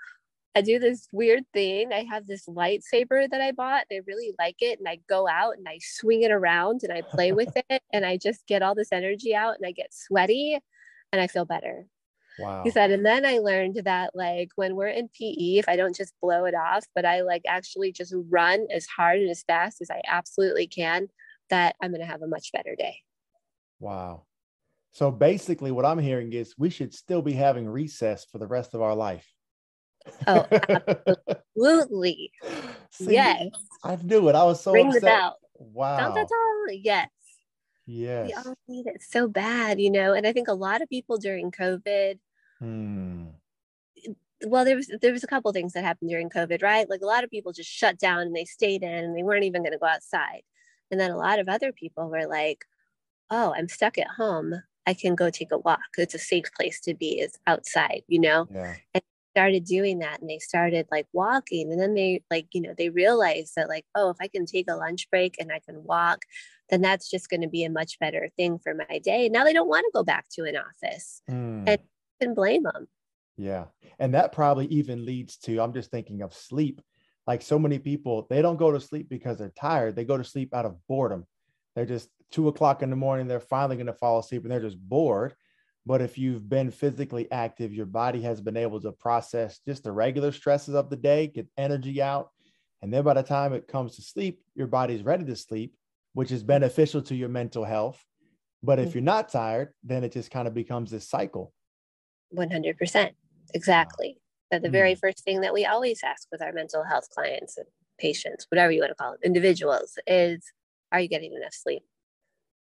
I 0.55 0.63
do 0.63 0.79
this 0.79 1.07
weird 1.13 1.45
thing. 1.53 1.93
I 1.93 2.05
have 2.05 2.27
this 2.27 2.47
lightsaber 2.47 3.29
that 3.29 3.43
I 3.43 3.53
bought. 3.53 3.85
And 3.91 3.99
I 3.99 4.01
really 4.07 4.35
like 4.39 4.57
it. 4.61 4.79
And 4.79 4.89
I 4.89 5.01
go 5.07 5.29
out 5.29 5.59
and 5.59 5.69
I 5.69 5.79
swing 5.83 6.23
it 6.23 6.31
around 6.31 6.81
and 6.83 6.91
I 6.91 7.03
play 7.03 7.33
with 7.33 7.53
it. 7.69 7.83
And 7.93 8.07
I 8.07 8.17
just 8.17 8.47
get 8.47 8.63
all 8.63 8.75
this 8.75 8.91
energy 8.91 9.35
out 9.35 9.57
and 9.59 9.67
I 9.67 9.73
get 9.73 9.93
sweaty 9.93 10.59
and 11.13 11.21
I 11.21 11.27
feel 11.27 11.45
better. 11.45 11.87
Wow. 12.39 12.63
He 12.65 12.71
said, 12.71 12.91
and 12.91 13.05
then 13.05 13.25
I 13.25 13.39
learned 13.39 13.81
that 13.85 14.15
like 14.15 14.51
when 14.57 14.77
we're 14.77 14.89
in 14.89 15.09
PE, 15.09 15.59
if 15.59 15.69
I 15.69 15.77
don't 15.77 15.97
just 15.97 16.13
blow 16.21 16.45
it 16.45 16.55
off, 16.55 16.85
but 16.95 17.05
I 17.07 17.23
like 17.23 17.43
actually 17.47 17.93
just 17.93 18.15
run 18.29 18.67
as 18.71 18.87
hard 18.87 19.21
and 19.21 19.31
as 19.31 19.43
fast 19.43 19.81
as 19.81 19.91
I 19.91 20.03
absolutely 20.07 20.67
can, 20.67 21.09
that 21.49 21.77
I'm 21.81 21.91
going 21.91 22.01
to 22.01 22.07
have 22.07 22.23
a 22.23 22.27
much 22.27 22.53
better 22.53 22.75
day. 22.77 22.99
Wow. 23.81 24.25
So 24.93 25.11
basically, 25.11 25.71
what 25.71 25.85
I'm 25.85 25.99
hearing 25.99 26.33
is 26.33 26.55
we 26.59 26.71
should 26.71 26.95
still 26.95 27.23
be 27.23 27.33
having 27.33 27.69
recess 27.69 28.25
for 28.31 28.39
the 28.39 28.47
rest 28.47 28.75
of 28.75 28.83
our 28.83 28.95
life. 28.95 29.27
Oh, 30.27 30.47
absolutely. 31.57 32.33
See, 32.91 33.13
yes. 33.13 33.49
I 33.83 33.97
knew 33.97 34.29
it. 34.29 34.35
I 34.35 34.45
was 34.45 34.63
so 34.63 34.73
Ring 34.73 34.89
upset. 34.89 35.01
the 35.01 35.07
bell. 35.07 35.39
Wow. 35.55 36.27
Yes. 36.71 37.09
Yes. 37.87 38.27
We 38.27 38.35
all 38.35 38.57
need 38.69 38.87
it 38.87 39.03
so 39.03 39.29
bad, 39.29 39.81
you 39.81 39.91
know. 39.91 40.13
And 40.13 40.27
I 40.27 40.33
think 40.33 40.49
a 40.49 40.55
lot 40.55 40.83
of 40.83 40.89
people 40.89 41.19
during 41.19 41.51
COVID. 41.51 42.19
Hmm. 42.59 43.27
Well, 44.45 44.65
there 44.65 44.77
was 44.77 44.91
there 45.01 45.13
was 45.13 45.25
a 45.25 45.29
couple 45.29 45.53
things 45.53 45.73
that 45.73 45.85
happened 45.85 46.11
during 46.11 46.29
COVID, 46.29 46.63
right? 46.63 46.89
Like 46.91 47.01
a 47.01 47.07
lot 47.07 47.25
of 47.25 47.31
people 47.31 47.53
just 47.53 47.71
shut 47.71 47.99
down 47.99 48.21
and 48.23 48.37
they 48.37 48.45
stayed 48.45 48.83
in 48.83 49.05
and 49.05 49.17
they 49.17 49.23
weren't 49.23 49.45
even 49.45 49.63
going 49.63 49.73
to 49.73 49.79
go 49.79 49.87
outside. 49.87 50.43
And 50.91 51.01
then 51.01 51.11
a 51.11 51.17
lot 51.17 51.39
of 51.39 51.49
other 51.49 51.73
people 51.73 52.09
were 52.11 52.27
like, 52.27 52.65
"Oh, 53.31 53.55
I'm 53.57 53.69
stuck 53.69 53.99
at 53.99 54.09
home. 54.09 54.55
I 54.87 54.95
can 54.95 55.15
go 55.17 55.31
take 55.31 55.53
a 55.53 55.59
walk. 55.59 55.81
It's 55.99 56.15
a 56.15 56.19
safe 56.19 56.53
place 56.55 56.81
to 56.83 56.95
be. 56.95 57.21
Is 57.21 57.39
outside, 57.47 58.03
you 58.09 58.21
know." 58.21 58.49
Yeah. 58.53 58.77
And 58.95 59.03
started 59.37 59.67
doing 59.67 59.99
that 59.99 60.19
and 60.19 60.31
they 60.31 60.39
started 60.39 60.87
like 60.91 61.07
walking 61.13 61.71
and 61.71 61.79
then 61.79 61.93
they 61.93 62.23
like 62.31 62.47
you 62.53 62.61
know 62.63 62.73
they 62.79 62.89
realized 62.89 63.53
that 63.55 63.69
like 63.69 63.85
oh 63.95 64.09
if 64.09 64.17
i 64.19 64.29
can 64.29 64.47
take 64.47 64.65
a 64.71 64.75
lunch 64.75 65.11
break 65.11 65.37
and 65.39 65.53
i 65.53 65.61
can 65.69 65.85
walk 65.85 66.23
then 66.71 66.81
that's 66.81 67.11
just 67.11 67.29
going 67.29 67.43
to 67.43 67.49
be 67.49 67.63
a 67.63 67.69
much 67.71 67.99
better 68.01 68.29
thing 68.37 68.59
for 68.59 68.75
my 68.75 68.99
day. 68.99 69.29
Now 69.29 69.45
they 69.45 69.53
don't 69.53 69.69
want 69.69 69.85
to 69.85 69.91
go 69.95 70.03
back 70.03 70.25
to 70.33 70.45
an 70.45 70.57
office 70.57 71.23
mm. 71.31 71.63
and 71.67 71.79
can 72.19 72.33
blame 72.33 72.63
them 72.63 72.89
yeah 73.37 73.67
and 73.99 74.15
that 74.15 74.33
probably 74.33 74.65
even 74.69 75.05
leads 75.05 75.37
to 75.37 75.61
i'm 75.61 75.75
just 75.75 75.91
thinking 75.91 76.23
of 76.23 76.33
sleep. 76.33 76.81
Like 77.27 77.43
so 77.43 77.59
many 77.59 77.79
people 77.79 78.27
they 78.31 78.41
don't 78.41 78.57
go 78.57 78.73
to 78.73 78.81
sleep 78.81 79.11
because 79.11 79.37
they're 79.37 79.51
tired 79.51 79.97
they 79.97 80.05
go 80.07 80.17
to 80.17 80.25
sleep 80.25 80.55
out 80.55 80.65
of 80.65 80.79
boredom. 80.89 81.27
They're 81.75 81.85
just 81.85 82.09
two 82.31 82.49
o'clock 82.49 82.83
in 82.83 82.89
the 82.89 82.97
morning 82.97 83.27
they're 83.27 83.39
finally 83.41 83.77
going 83.77 83.87
to 83.87 83.93
fall 83.93 84.19
asleep 84.19 84.45
and 84.45 84.51
they're 84.51 84.61
just 84.61 84.79
bored 84.79 85.35
but 85.87 86.03
if 86.03 86.19
you've 86.19 86.49
been 86.49 86.73
physically 86.73 87.31
active, 87.31 87.73
your 87.73 87.87
body 87.87 88.21
has 88.23 88.41
been 88.41 88.57
able 88.57 88.81
to 88.81 88.91
process 88.91 89.61
just 89.65 89.85
the 89.85 89.93
regular 89.93 90.33
stresses 90.33 90.75
of 90.75 90.91
the 90.91 90.97
day, 90.97 91.29
get 91.29 91.47
energy 91.57 92.03
out. 92.03 92.31
And 92.83 92.93
then 92.93 93.05
by 93.05 93.15
the 93.15 93.23
time 93.23 93.53
it 93.53 93.69
comes 93.69 93.95
to 93.95 94.03
sleep, 94.03 94.41
your 94.57 94.67
body's 94.67 95.05
ready 95.05 95.25
to 95.25 95.37
sleep, 95.37 95.77
which 96.13 96.33
is 96.33 96.43
beneficial 96.43 97.03
to 97.03 97.15
your 97.15 97.29
mental 97.29 97.65
health. 97.65 98.05
But 98.65 98.81
if 98.81 98.89
mm-hmm. 98.89 98.99
you're 98.99 99.05
not 99.05 99.29
tired, 99.29 99.73
then 99.85 100.03
it 100.03 100.13
just 100.13 100.33
kind 100.33 100.49
of 100.49 100.55
becomes 100.55 100.91
this 100.91 101.09
cycle. 101.09 101.53
100%. 102.37 103.11
Exactly. 103.55 104.19
That 104.51 104.63
the 104.63 104.71
very 104.71 104.95
mm. 104.95 104.99
first 104.99 105.25
thing 105.25 105.41
that 105.41 105.55
we 105.55 105.67
always 105.67 106.01
ask 106.05 106.27
with 106.31 106.43
our 106.43 106.53
mental 106.53 106.85
health 106.85 107.09
clients 107.11 107.57
and 107.59 107.67
patients, 107.99 108.47
whatever 108.51 108.73
you 108.73 108.81
want 108.81 108.91
to 108.91 108.95
call 108.95 109.13
them, 109.13 109.21
individuals, 109.25 109.99
is 110.07 110.45
are 110.91 111.01
you 111.01 111.09
getting 111.09 111.33
enough 111.33 111.53
sleep? 111.53 111.83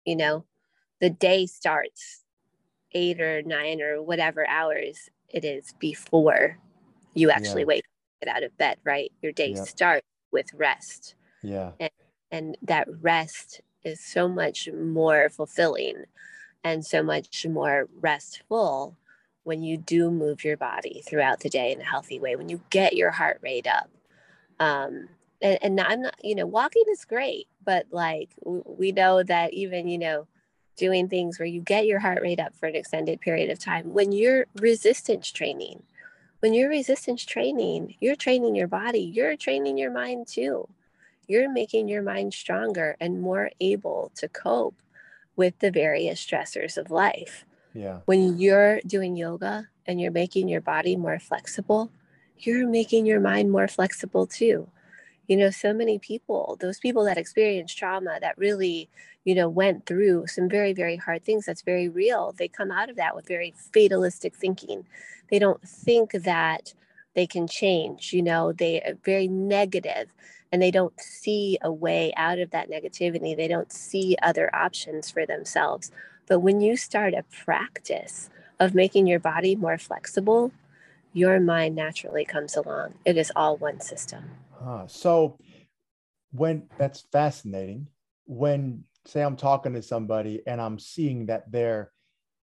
You 0.04 0.16
know, 0.16 0.44
the 1.00 1.10
day 1.10 1.46
starts 1.46 2.22
eight 2.94 3.20
or 3.20 3.42
nine 3.42 3.80
or 3.80 4.02
whatever 4.02 4.46
hours 4.48 5.08
it 5.28 5.44
is 5.44 5.72
before 5.78 6.58
you 7.14 7.30
actually 7.30 7.62
yeah. 7.62 7.66
wake 7.66 7.84
get 8.22 8.34
out 8.34 8.42
of 8.42 8.56
bed 8.58 8.76
right 8.84 9.12
your 9.22 9.32
day 9.32 9.52
yeah. 9.54 9.64
starts 9.64 10.06
with 10.30 10.52
rest 10.54 11.14
yeah 11.42 11.72
and, 11.80 11.90
and 12.30 12.58
that 12.62 12.86
rest 13.00 13.60
is 13.84 14.00
so 14.00 14.28
much 14.28 14.68
more 14.72 15.28
fulfilling 15.28 16.04
and 16.64 16.84
so 16.84 17.02
much 17.02 17.46
more 17.46 17.88
restful 18.00 18.96
when 19.44 19.62
you 19.62 19.76
do 19.76 20.10
move 20.10 20.44
your 20.44 20.56
body 20.56 21.02
throughout 21.04 21.40
the 21.40 21.48
day 21.48 21.72
in 21.72 21.80
a 21.80 21.84
healthy 21.84 22.20
way 22.20 22.36
when 22.36 22.48
you 22.48 22.60
get 22.70 22.94
your 22.94 23.10
heart 23.10 23.40
rate 23.42 23.66
up 23.66 23.90
um, 24.60 25.08
and, 25.40 25.58
and 25.62 25.80
i'm 25.80 26.02
not 26.02 26.14
you 26.22 26.34
know 26.34 26.46
walking 26.46 26.84
is 26.90 27.04
great 27.04 27.48
but 27.64 27.86
like 27.90 28.30
we 28.44 28.92
know 28.92 29.22
that 29.22 29.52
even 29.52 29.88
you 29.88 29.98
know 29.98 30.26
doing 30.76 31.08
things 31.08 31.38
where 31.38 31.46
you 31.46 31.60
get 31.60 31.86
your 31.86 32.00
heart 32.00 32.22
rate 32.22 32.40
up 32.40 32.54
for 32.56 32.66
an 32.66 32.76
extended 32.76 33.20
period 33.20 33.50
of 33.50 33.58
time. 33.58 33.92
When 33.92 34.12
you're 34.12 34.46
resistance 34.60 35.30
training, 35.30 35.82
when 36.40 36.54
you're 36.54 36.68
resistance 36.68 37.24
training, 37.24 37.94
you're 38.00 38.16
training 38.16 38.54
your 38.54 38.68
body, 38.68 39.00
you're 39.00 39.36
training 39.36 39.78
your 39.78 39.92
mind 39.92 40.26
too. 40.26 40.68
You're 41.28 41.50
making 41.50 41.88
your 41.88 42.02
mind 42.02 42.34
stronger 42.34 42.96
and 43.00 43.22
more 43.22 43.50
able 43.60 44.10
to 44.16 44.28
cope 44.28 44.74
with 45.36 45.58
the 45.60 45.70
various 45.70 46.24
stressors 46.24 46.76
of 46.76 46.90
life. 46.90 47.44
Yeah. 47.74 48.00
When 48.04 48.38
you're 48.38 48.80
doing 48.86 49.16
yoga 49.16 49.68
and 49.86 50.00
you're 50.00 50.12
making 50.12 50.48
your 50.48 50.60
body 50.60 50.96
more 50.96 51.18
flexible, 51.18 51.90
you're 52.38 52.68
making 52.68 53.06
your 53.06 53.20
mind 53.20 53.50
more 53.50 53.68
flexible 53.68 54.26
too. 54.26 54.68
You 55.32 55.38
know, 55.38 55.50
so 55.50 55.72
many 55.72 55.98
people, 55.98 56.58
those 56.60 56.78
people 56.78 57.04
that 57.04 57.16
experience 57.16 57.72
trauma 57.74 58.18
that 58.20 58.36
really 58.36 58.90
you 59.24 59.34
know, 59.34 59.48
went 59.48 59.86
through 59.86 60.26
some 60.26 60.48
very, 60.48 60.72
very 60.72 60.96
hard 60.96 61.24
things 61.24 61.46
that's 61.46 61.62
very 61.62 61.88
real, 61.88 62.34
they 62.36 62.48
come 62.48 62.70
out 62.70 62.90
of 62.90 62.96
that 62.96 63.14
with 63.14 63.26
very 63.26 63.54
fatalistic 63.56 64.34
thinking. 64.34 64.84
They 65.30 65.38
don't 65.38 65.62
think 65.62 66.12
that 66.12 66.74
they 67.14 67.26
can 67.26 67.46
change, 67.46 68.12
you 68.12 68.22
know, 68.22 68.52
they 68.52 68.80
are 68.80 68.94
very 69.04 69.28
negative 69.28 70.12
and 70.50 70.60
they 70.60 70.70
don't 70.70 70.98
see 71.00 71.58
a 71.62 71.72
way 71.72 72.12
out 72.16 72.38
of 72.38 72.50
that 72.50 72.70
negativity. 72.70 73.36
They 73.36 73.48
don't 73.48 73.72
see 73.72 74.16
other 74.22 74.54
options 74.54 75.10
for 75.10 75.24
themselves. 75.24 75.90
But 76.26 76.40
when 76.40 76.60
you 76.60 76.76
start 76.76 77.14
a 77.14 77.24
practice 77.44 78.28
of 78.58 78.74
making 78.74 79.06
your 79.06 79.18
body 79.18 79.56
more 79.56 79.78
flexible, 79.78 80.52
your 81.14 81.40
mind 81.40 81.74
naturally 81.74 82.24
comes 82.24 82.56
along. 82.56 82.94
It 83.04 83.16
is 83.16 83.32
all 83.36 83.56
one 83.56 83.80
system. 83.80 84.41
Huh. 84.62 84.86
So, 84.86 85.38
when 86.32 86.68
that's 86.78 87.04
fascinating, 87.12 87.88
when 88.26 88.84
say 89.06 89.22
I'm 89.22 89.36
talking 89.36 89.74
to 89.74 89.82
somebody 89.82 90.42
and 90.46 90.60
I'm 90.60 90.78
seeing 90.78 91.26
that 91.26 91.50
their 91.50 91.90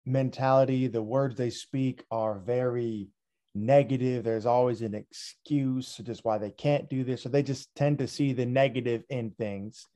mentality, 0.05 0.87
the 0.87 1.01
words 1.01 1.37
they 1.37 1.49
speak 1.49 2.03
are 2.11 2.39
very 2.39 3.09
negative. 3.55 4.23
There's 4.23 4.45
always 4.45 4.81
an 4.81 4.95
excuse 4.95 5.99
just 6.03 6.25
why 6.25 6.37
they 6.37 6.51
can't 6.51 6.89
do 6.89 7.03
this. 7.03 7.21
So 7.21 7.29
they 7.29 7.43
just 7.43 7.73
tend 7.75 7.99
to 7.99 8.07
see 8.07 8.33
the 8.33 8.45
negative 8.45 9.03
in 9.09 9.31
things. 9.31 9.87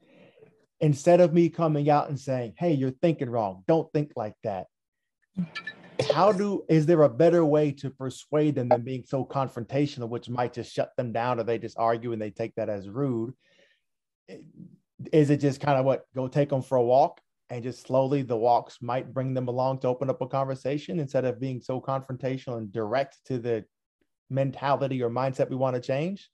Instead 0.79 1.21
of 1.21 1.33
me 1.33 1.49
coming 1.49 1.89
out 1.89 2.09
and 2.09 2.19
saying, 2.19 2.53
Hey, 2.57 2.73
you're 2.73 2.91
thinking 2.91 3.29
wrong. 3.29 3.63
Don't 3.67 3.91
think 3.93 4.11
like 4.15 4.35
that. 4.43 4.67
How 6.13 6.31
do 6.31 6.63
is 6.69 6.85
there 6.85 7.03
a 7.03 7.09
better 7.09 7.45
way 7.45 7.71
to 7.73 7.89
persuade 7.89 8.55
them 8.55 8.69
than 8.69 8.81
being 8.81 9.03
so 9.05 9.25
confrontational, 9.25 10.09
which 10.09 10.29
might 10.29 10.53
just 10.53 10.73
shut 10.73 10.91
them 10.97 11.11
down 11.11 11.39
or 11.39 11.43
they 11.43 11.57
just 11.57 11.77
argue 11.77 12.11
and 12.11 12.21
they 12.21 12.31
take 12.31 12.55
that 12.55 12.69
as 12.69 12.89
rude? 12.89 13.33
Eh, 14.29 14.37
is 15.11 15.29
it 15.29 15.37
just 15.37 15.59
kind 15.59 15.77
of 15.77 15.85
what 15.85 16.05
go 16.15 16.27
take 16.27 16.49
them 16.49 16.61
for 16.61 16.77
a 16.77 16.83
walk 16.83 17.19
and 17.49 17.63
just 17.63 17.85
slowly 17.85 18.21
the 18.21 18.35
walks 18.35 18.81
might 18.81 19.13
bring 19.13 19.33
them 19.33 19.47
along 19.47 19.79
to 19.79 19.87
open 19.87 20.09
up 20.09 20.21
a 20.21 20.27
conversation 20.27 20.99
instead 20.99 21.25
of 21.25 21.39
being 21.39 21.61
so 21.61 21.79
confrontational 21.79 22.57
and 22.57 22.71
direct 22.71 23.17
to 23.25 23.37
the 23.37 23.63
mentality 24.29 25.03
or 25.03 25.09
mindset 25.09 25.49
we 25.49 25.55
want 25.55 25.75
to 25.75 25.81
change 25.81 26.29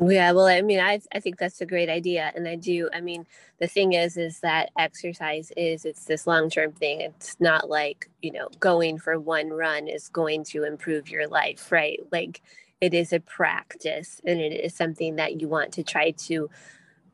yeah 0.00 0.30
well 0.32 0.46
i 0.46 0.62
mean 0.62 0.78
i 0.78 1.00
i 1.12 1.20
think 1.20 1.38
that's 1.38 1.60
a 1.60 1.66
great 1.66 1.88
idea 1.88 2.32
and 2.36 2.46
i 2.46 2.54
do 2.54 2.88
i 2.92 3.00
mean 3.00 3.26
the 3.58 3.66
thing 3.66 3.92
is 3.94 4.16
is 4.16 4.40
that 4.40 4.70
exercise 4.78 5.50
is 5.56 5.84
it's 5.84 6.04
this 6.04 6.26
long 6.26 6.48
term 6.48 6.72
thing 6.72 7.00
it's 7.00 7.36
not 7.40 7.68
like 7.68 8.08
you 8.22 8.30
know 8.30 8.48
going 8.60 8.98
for 8.98 9.18
one 9.18 9.50
run 9.50 9.88
is 9.88 10.08
going 10.08 10.44
to 10.44 10.64
improve 10.64 11.08
your 11.08 11.26
life 11.26 11.72
right 11.72 12.00
like 12.12 12.42
it 12.80 12.94
is 12.94 13.12
a 13.12 13.20
practice 13.20 14.20
and 14.24 14.40
it 14.40 14.52
is 14.52 14.74
something 14.74 15.16
that 15.16 15.40
you 15.40 15.48
want 15.48 15.72
to 15.72 15.82
try 15.82 16.12
to 16.12 16.48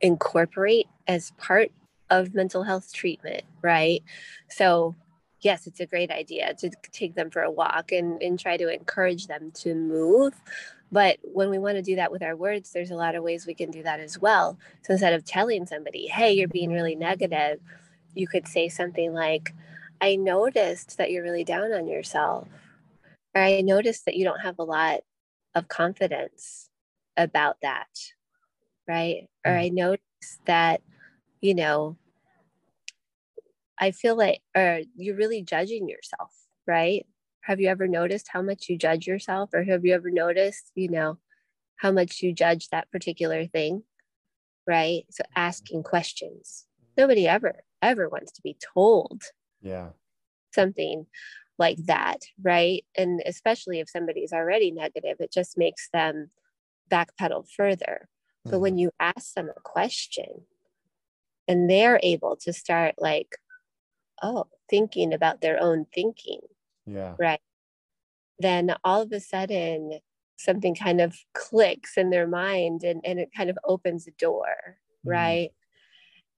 incorporate 0.01 0.87
as 1.09 1.31
part 1.33 1.71
of 2.11 2.35
mental 2.35 2.63
health 2.63 2.93
treatment, 2.93 3.43
right? 3.63 4.03
So, 4.49 4.95
yes, 5.41 5.67
it's 5.67 5.81
a 5.81 5.87
great 5.87 6.11
idea 6.11 6.55
to 6.55 6.71
take 6.93 7.15
them 7.15 7.31
for 7.31 7.43
a 7.43 7.51
walk 7.51 7.93
and, 7.93 8.21
and 8.23 8.39
try 8.39 8.57
to 8.57 8.73
encourage 8.73 9.27
them 9.27 9.51
to 9.57 9.75
move. 9.75 10.35
But 10.95 11.19
when 11.23 11.51
we 11.51 11.59
want 11.59 11.75
to 11.75 11.83
do 11.83 11.97
that 11.97 12.13
with 12.13 12.23
our 12.23 12.37
words, 12.37 12.71
there's 12.71 12.93
a 12.93 12.95
lot 12.95 13.17
of 13.17 13.25
ways 13.25 13.49
we 13.49 13.55
can 13.55 13.73
do 13.73 13.83
that 13.83 13.99
as 13.99 14.17
well. 14.17 14.57
So 14.83 14.93
instead 14.93 15.13
of 15.13 15.25
telling 15.25 15.67
somebody, 15.67 16.07
hey, 16.07 16.33
you're 16.33 16.47
being 16.47 16.71
really 16.71 16.95
negative, 16.95 17.59
you 18.15 18.29
could 18.29 18.47
say 18.47 18.69
something 18.69 19.13
like, 19.13 19.53
I 20.01 20.15
noticed 20.15 20.97
that 20.99 21.11
you're 21.11 21.25
really 21.25 21.43
down 21.43 21.73
on 21.73 21.89
yourself. 21.89 22.47
Or 23.35 23.43
I 23.43 23.61
noticed 23.63 24.05
that 24.05 24.15
you 24.15 24.25
don't 24.25 24.43
have 24.43 24.61
a 24.61 24.63
lot 24.63 25.01
of 25.57 25.67
confidence 25.67 26.71
about 27.17 27.57
that. 27.63 27.89
Right. 28.87 29.29
Mm. 29.45 29.51
Or 29.51 29.59
I 29.59 29.69
noticed 29.71 30.45
that, 30.45 30.81
you 31.41 31.57
know, 31.57 31.97
I 33.81 33.91
feel 33.91 34.15
like, 34.15 34.43
or 34.57 34.83
you're 34.95 35.17
really 35.17 35.43
judging 35.43 35.89
yourself. 35.89 36.33
Right. 36.69 37.05
Have 37.45 37.61
you 37.61 37.69
ever 37.69 37.87
noticed 37.87 38.29
how 38.31 38.43
much 38.43 38.69
you 38.69 38.79
judge 38.79 39.07
yourself? 39.07 39.51
Or 39.53 39.65
have 39.65 39.85
you 39.85 39.95
ever 39.95 40.11
noticed, 40.11 40.71
you 40.75 40.89
know, 40.89 41.19
how 41.77 41.93
much 41.93 42.23
you 42.23 42.33
judge 42.33 42.69
that 42.69 42.91
particular 42.91 43.47
thing? 43.47 43.83
Right. 44.67 45.05
So 45.11 45.25
asking 45.37 45.83
questions. 45.83 46.67
Nobody 46.97 47.29
ever, 47.29 47.57
ever 47.83 48.09
wants 48.09 48.33
to 48.33 48.43
be 48.43 48.57
told. 48.75 49.23
Yeah. 49.61 49.91
Something 50.55 51.07
like 51.59 51.77
that, 51.85 52.23
right? 52.43 52.85
And 52.97 53.21
especially 53.27 53.81
if 53.81 53.91
somebody's 53.91 54.33
already 54.33 54.71
negative, 54.71 55.19
it 55.21 55.33
just 55.33 55.59
makes 55.59 55.89
them 55.93 56.31
backpedal 56.91 57.47
further. 57.55 58.09
Mm-hmm. 58.47 58.51
But 58.51 58.61
when 58.61 58.73
mm-hmm. 58.73 58.79
you 58.81 58.91
ask 58.99 59.35
them 59.35 59.51
a 59.55 59.61
question 59.61 60.47
and 61.47 61.69
they're 61.69 62.01
able 62.03 62.37
to 62.37 62.53
start 62.53 62.95
like, 62.99 63.37
oh, 64.23 64.47
thinking 64.71 65.13
about 65.13 65.41
their 65.41 65.61
own 65.61 65.87
thinking. 65.95 66.41
Yeah. 66.87 67.15
Right. 67.19 67.41
Then 68.39 68.75
all 68.85 69.03
of 69.03 69.13
a 69.13 69.21
sudden 69.21 70.01
something 70.37 70.75
kind 70.75 71.01
of 71.01 71.17
clicks 71.35 71.97
in 71.97 72.11
their 72.11 72.27
mind 72.27 72.83
and, 72.83 73.01
and 73.05 73.19
it 73.19 73.31
kind 73.37 73.51
of 73.51 73.59
opens 73.65 74.07
a 74.07 74.11
door. 74.13 74.79
Mm-hmm. 75.07 75.11
Right. 75.11 75.51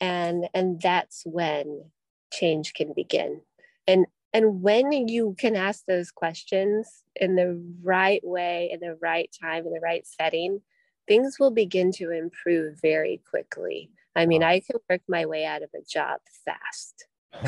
And 0.01 0.49
and 0.53 0.81
that's 0.81 1.23
when 1.25 1.91
change 2.33 2.75
can 2.75 2.93
begin. 2.95 3.41
And 3.87 4.07
and 4.33 4.61
when 4.61 4.93
you 5.09 5.35
can 5.39 5.57
ask 5.57 5.85
those 5.87 6.11
questions 6.11 7.05
in 7.15 7.37
the 7.37 7.59
right 7.83 8.21
way, 8.23 8.71
in 8.71 8.81
the 8.81 8.97
right 9.01 9.35
time, 9.41 9.67
in 9.67 9.73
the 9.73 9.81
right 9.81 10.07
setting, 10.07 10.61
things 11.09 11.37
will 11.41 11.51
begin 11.51 11.91
to 11.93 12.11
improve 12.11 12.79
very 12.83 13.23
quickly. 13.31 13.91
I 14.15 14.27
mean, 14.27 14.43
wow. 14.43 14.49
I 14.49 14.61
can 14.61 14.77
work 14.91 15.01
my 15.09 15.25
way 15.25 15.45
out 15.47 15.63
of 15.63 15.71
a 15.75 15.85
job 15.89 16.21
fast. 16.45 17.07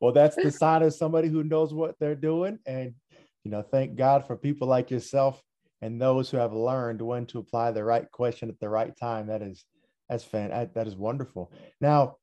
well, 0.00 0.12
that's 0.12 0.36
the 0.36 0.50
sign 0.56 0.82
of 0.82 0.94
somebody 0.94 1.28
who 1.28 1.44
knows 1.44 1.74
what 1.74 1.96
they're 1.98 2.14
doing. 2.14 2.58
And, 2.66 2.94
you 3.44 3.50
know, 3.50 3.62
thank 3.62 3.96
God 3.96 4.26
for 4.26 4.36
people 4.36 4.68
like 4.68 4.90
yourself 4.90 5.42
and 5.82 6.00
those 6.00 6.30
who 6.30 6.36
have 6.36 6.52
learned 6.52 7.00
when 7.02 7.26
to 7.26 7.38
apply 7.38 7.72
the 7.72 7.84
right 7.84 8.10
question 8.10 8.48
at 8.48 8.60
the 8.60 8.68
right 8.68 8.96
time. 8.96 9.28
That 9.28 9.42
is, 9.42 9.64
that's 10.08 10.24
fan. 10.24 10.50
That 10.74 10.86
is 10.86 10.96
wonderful. 10.96 11.52
Now, 11.80 12.16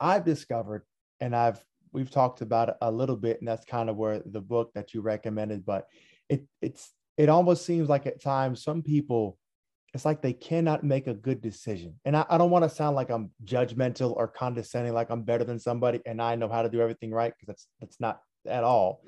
I've 0.00 0.24
discovered 0.24 0.82
and 1.20 1.34
I've 1.34 1.62
we've 1.92 2.10
talked 2.10 2.42
about 2.42 2.68
it 2.68 2.76
a 2.82 2.90
little 2.90 3.16
bit, 3.16 3.38
and 3.40 3.48
that's 3.48 3.64
kind 3.64 3.88
of 3.88 3.96
where 3.96 4.20
the 4.24 4.40
book 4.40 4.70
that 4.74 4.92
you 4.92 5.00
recommended. 5.00 5.64
But 5.64 5.86
it 6.28 6.44
it's 6.60 6.92
it 7.16 7.28
almost 7.28 7.64
seems 7.64 7.88
like 7.88 8.06
at 8.06 8.22
times 8.22 8.62
some 8.62 8.82
people 8.82 9.38
it's 9.96 10.04
like 10.04 10.22
they 10.22 10.32
cannot 10.32 10.84
make 10.84 11.06
a 11.06 11.14
good 11.14 11.40
decision. 11.40 11.98
And 12.04 12.16
I, 12.16 12.24
I 12.30 12.38
don't 12.38 12.50
want 12.50 12.64
to 12.64 12.68
sound 12.68 12.94
like 12.94 13.10
I'm 13.10 13.30
judgmental 13.44 14.14
or 14.14 14.28
condescending, 14.28 14.94
like 14.94 15.10
I'm 15.10 15.22
better 15.22 15.44
than 15.44 15.58
somebody 15.58 16.00
and 16.06 16.22
I 16.22 16.36
know 16.36 16.48
how 16.48 16.62
to 16.62 16.68
do 16.68 16.80
everything 16.80 17.10
right, 17.10 17.32
because 17.32 17.46
that's 17.46 17.66
that's 17.80 18.00
not 18.00 18.20
at 18.46 18.62
all. 18.62 19.02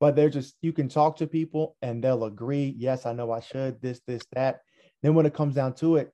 But 0.00 0.16
they're 0.16 0.30
just 0.30 0.56
you 0.60 0.72
can 0.72 0.88
talk 0.88 1.16
to 1.16 1.26
people 1.26 1.76
and 1.80 2.04
they'll 2.04 2.24
agree, 2.24 2.74
yes, 2.76 3.06
I 3.06 3.12
know 3.14 3.32
I 3.32 3.40
should, 3.40 3.80
this, 3.80 4.00
this, 4.06 4.22
that. 4.32 4.60
Then 5.02 5.14
when 5.14 5.26
it 5.26 5.34
comes 5.34 5.54
down 5.54 5.74
to 5.76 5.96
it, 5.96 6.10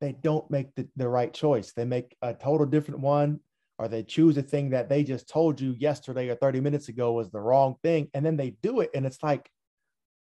they 0.00 0.12
don't 0.12 0.50
make 0.50 0.74
the, 0.74 0.88
the 0.96 1.08
right 1.08 1.32
choice. 1.32 1.72
They 1.72 1.84
make 1.84 2.16
a 2.22 2.34
total 2.34 2.66
different 2.66 3.00
one 3.00 3.40
or 3.80 3.88
they 3.88 4.02
choose 4.02 4.36
a 4.36 4.42
thing 4.42 4.68
that 4.70 4.90
they 4.90 5.02
just 5.02 5.26
told 5.26 5.58
you 5.58 5.74
yesterday 5.78 6.28
or 6.28 6.34
30 6.34 6.60
minutes 6.60 6.88
ago 6.88 7.12
was 7.12 7.30
the 7.30 7.40
wrong 7.40 7.76
thing 7.82 8.08
and 8.12 8.24
then 8.24 8.36
they 8.36 8.50
do 8.62 8.80
it 8.80 8.90
and 8.94 9.06
it's 9.06 9.22
like 9.22 9.50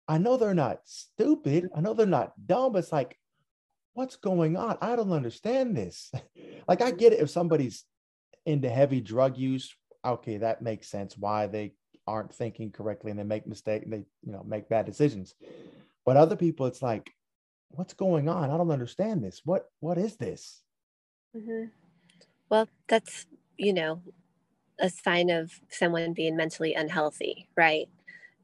i 0.08 0.16
know 0.16 0.38
they're 0.38 0.54
not 0.54 0.78
stupid 0.86 1.68
i 1.76 1.80
know 1.82 1.92
they're 1.92 2.06
not 2.06 2.32
dumb 2.46 2.74
it's 2.76 2.90
like 2.90 3.14
what's 3.94 4.16
going 4.16 4.56
on? 4.56 4.78
I 4.80 4.96
don't 4.96 5.12
understand 5.12 5.76
this. 5.76 6.12
Like 6.68 6.80
i 6.80 6.92
get 6.92 7.12
it 7.12 7.18
if 7.18 7.28
somebody's 7.28 7.84
into 8.46 8.70
heavy 8.70 9.00
drug 9.00 9.36
use 9.36 9.74
okay 10.06 10.36
that 10.36 10.62
makes 10.62 10.88
sense 10.88 11.18
why 11.18 11.48
they 11.48 11.72
aren't 12.06 12.32
thinking 12.32 12.70
correctly 12.70 13.10
and 13.10 13.18
they 13.18 13.24
make 13.24 13.48
mistakes 13.48 13.82
and 13.84 13.92
they 13.92 14.04
you 14.22 14.32
know 14.32 14.44
make 14.44 14.68
bad 14.68 14.86
decisions. 14.86 15.34
But 16.06 16.16
other 16.16 16.36
people 16.36 16.66
it's 16.66 16.80
like 16.80 17.10
what's 17.70 17.94
going 17.94 18.28
on? 18.28 18.50
I 18.50 18.56
don't 18.56 18.70
understand 18.70 19.24
this. 19.24 19.42
What 19.44 19.66
what 19.80 19.98
is 19.98 20.16
this? 20.16 20.62
Mm-hmm. 21.36 21.64
well 22.48 22.68
that's 22.86 23.26
you 23.62 23.72
know, 23.72 24.02
a 24.80 24.90
sign 24.90 25.30
of 25.30 25.60
someone 25.68 26.12
being 26.12 26.36
mentally 26.36 26.74
unhealthy, 26.74 27.48
right? 27.56 27.88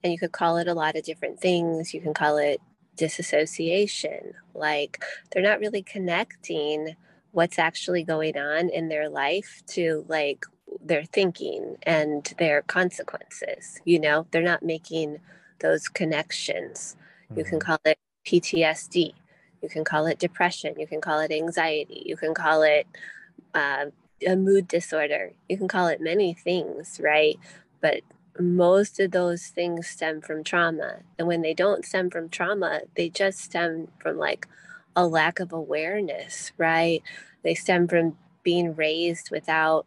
And 0.03 0.13
you 0.13 0.19
could 0.19 0.33
call 0.33 0.59
it 0.59 0.69
a 0.69 0.75
lot 0.75 0.97
of 0.97 1.05
different 1.05 1.41
things. 1.41 1.93
You 1.93 2.01
can 2.01 2.15
call 2.15 2.39
it 2.39 2.61
disassociation, 2.99 4.35
like 4.55 5.03
they're 5.31 5.43
not 5.43 5.61
really 5.61 5.83
connecting 5.83 6.97
what's 7.33 7.59
actually 7.59 8.03
going 8.03 8.37
on 8.37 8.69
in 8.69 8.89
their 8.89 9.09
life 9.09 9.63
to 9.69 10.05
like 10.09 10.45
their 10.83 11.05
thinking 11.05 11.77
and 11.85 12.35
their 12.39 12.63
consequences. 12.63 13.81
You 13.85 14.01
know, 14.01 14.27
they're 14.31 14.43
not 14.43 14.63
making 14.63 15.19
those 15.61 15.89
connections. 15.89 16.97
Mm-hmm. 17.25 17.39
You 17.39 17.45
can 17.45 17.59
mm-hmm. 17.59 17.67
call 17.67 17.79
it 17.85 17.99
PTSD. 18.27 19.15
You 19.63 19.69
can 19.69 19.85
call 19.85 20.07
it 20.07 20.19
depression. 20.19 20.75
You 20.79 20.87
can 20.87 21.01
call 21.01 21.21
it 21.21 21.33
anxiety. 21.33 22.03
You 22.07 22.17
can 22.17 22.35
call 22.35 22.63
it 22.63 22.87
uh, 23.55 23.87
a 24.27 24.37
mood 24.37 24.69
disorder. 24.69 25.33
You 25.49 25.57
can 25.57 25.69
call 25.69 25.89
it 25.89 26.01
many 26.01 26.35
things, 26.35 27.01
right? 27.03 27.39
But 27.81 28.03
most 28.39 29.01
of 29.01 29.11
those 29.11 29.47
things 29.49 29.89
stem 29.89 30.21
from 30.21 30.45
trauma. 30.45 31.01
And 31.19 31.27
when 31.27 31.43
they 31.43 31.55
don't 31.55 31.85
stem 31.85 32.11
from 32.11 32.29
trauma, 32.29 32.83
they 32.97 33.09
just 33.09 33.41
stem 33.41 33.89
from 33.99 34.19
like 34.19 34.47
a 34.95 35.07
lack 35.07 35.41
of 35.41 35.53
awareness, 35.53 36.53
right? 36.57 37.03
They 37.43 37.55
stem 37.55 37.89
from 37.89 38.17
being 38.43 38.75
raised 38.75 39.31
without 39.31 39.87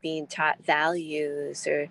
being 0.00 0.26
taught 0.26 0.64
values 0.64 1.66
or, 1.66 1.88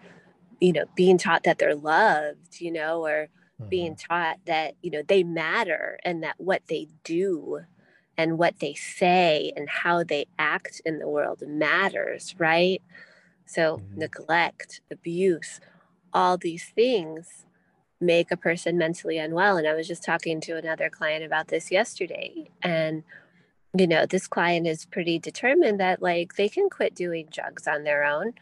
you 0.59 0.73
know, 0.73 0.85
being 0.95 1.17
taught 1.17 1.43
that 1.43 1.59
they're 1.59 1.75
loved, 1.75 2.59
you 2.59 2.71
know, 2.71 3.05
or 3.05 3.29
mm-hmm. 3.59 3.69
being 3.69 3.95
taught 3.95 4.37
that, 4.45 4.75
you 4.81 4.91
know, 4.91 5.03
they 5.07 5.23
matter 5.23 5.99
and 6.03 6.23
that 6.23 6.35
what 6.37 6.63
they 6.67 6.87
do 7.03 7.61
and 8.17 8.37
what 8.37 8.59
they 8.59 8.73
say 8.73 9.53
and 9.55 9.69
how 9.69 10.03
they 10.03 10.25
act 10.37 10.81
in 10.85 10.99
the 10.99 11.07
world 11.07 11.41
matters, 11.47 12.35
right? 12.37 12.81
So, 13.45 13.77
mm-hmm. 13.77 13.99
neglect, 13.99 14.81
abuse, 14.91 15.59
all 16.13 16.37
these 16.37 16.65
things 16.65 17.45
make 18.01 18.31
a 18.31 18.37
person 18.37 18.77
mentally 18.77 19.17
unwell. 19.17 19.57
And 19.57 19.67
I 19.67 19.73
was 19.73 19.87
just 19.87 20.03
talking 20.03 20.39
to 20.41 20.57
another 20.57 20.89
client 20.89 21.23
about 21.23 21.49
this 21.49 21.69
yesterday. 21.71 22.49
And, 22.61 23.03
you 23.77 23.87
know, 23.87 24.05
this 24.05 24.27
client 24.27 24.67
is 24.67 24.85
pretty 24.85 25.19
determined 25.19 25.79
that 25.79 26.01
like 26.01 26.35
they 26.35 26.49
can 26.49 26.69
quit 26.69 26.95
doing 26.95 27.27
drugs 27.31 27.67
on 27.67 27.83
their 27.83 28.03
own. 28.03 28.33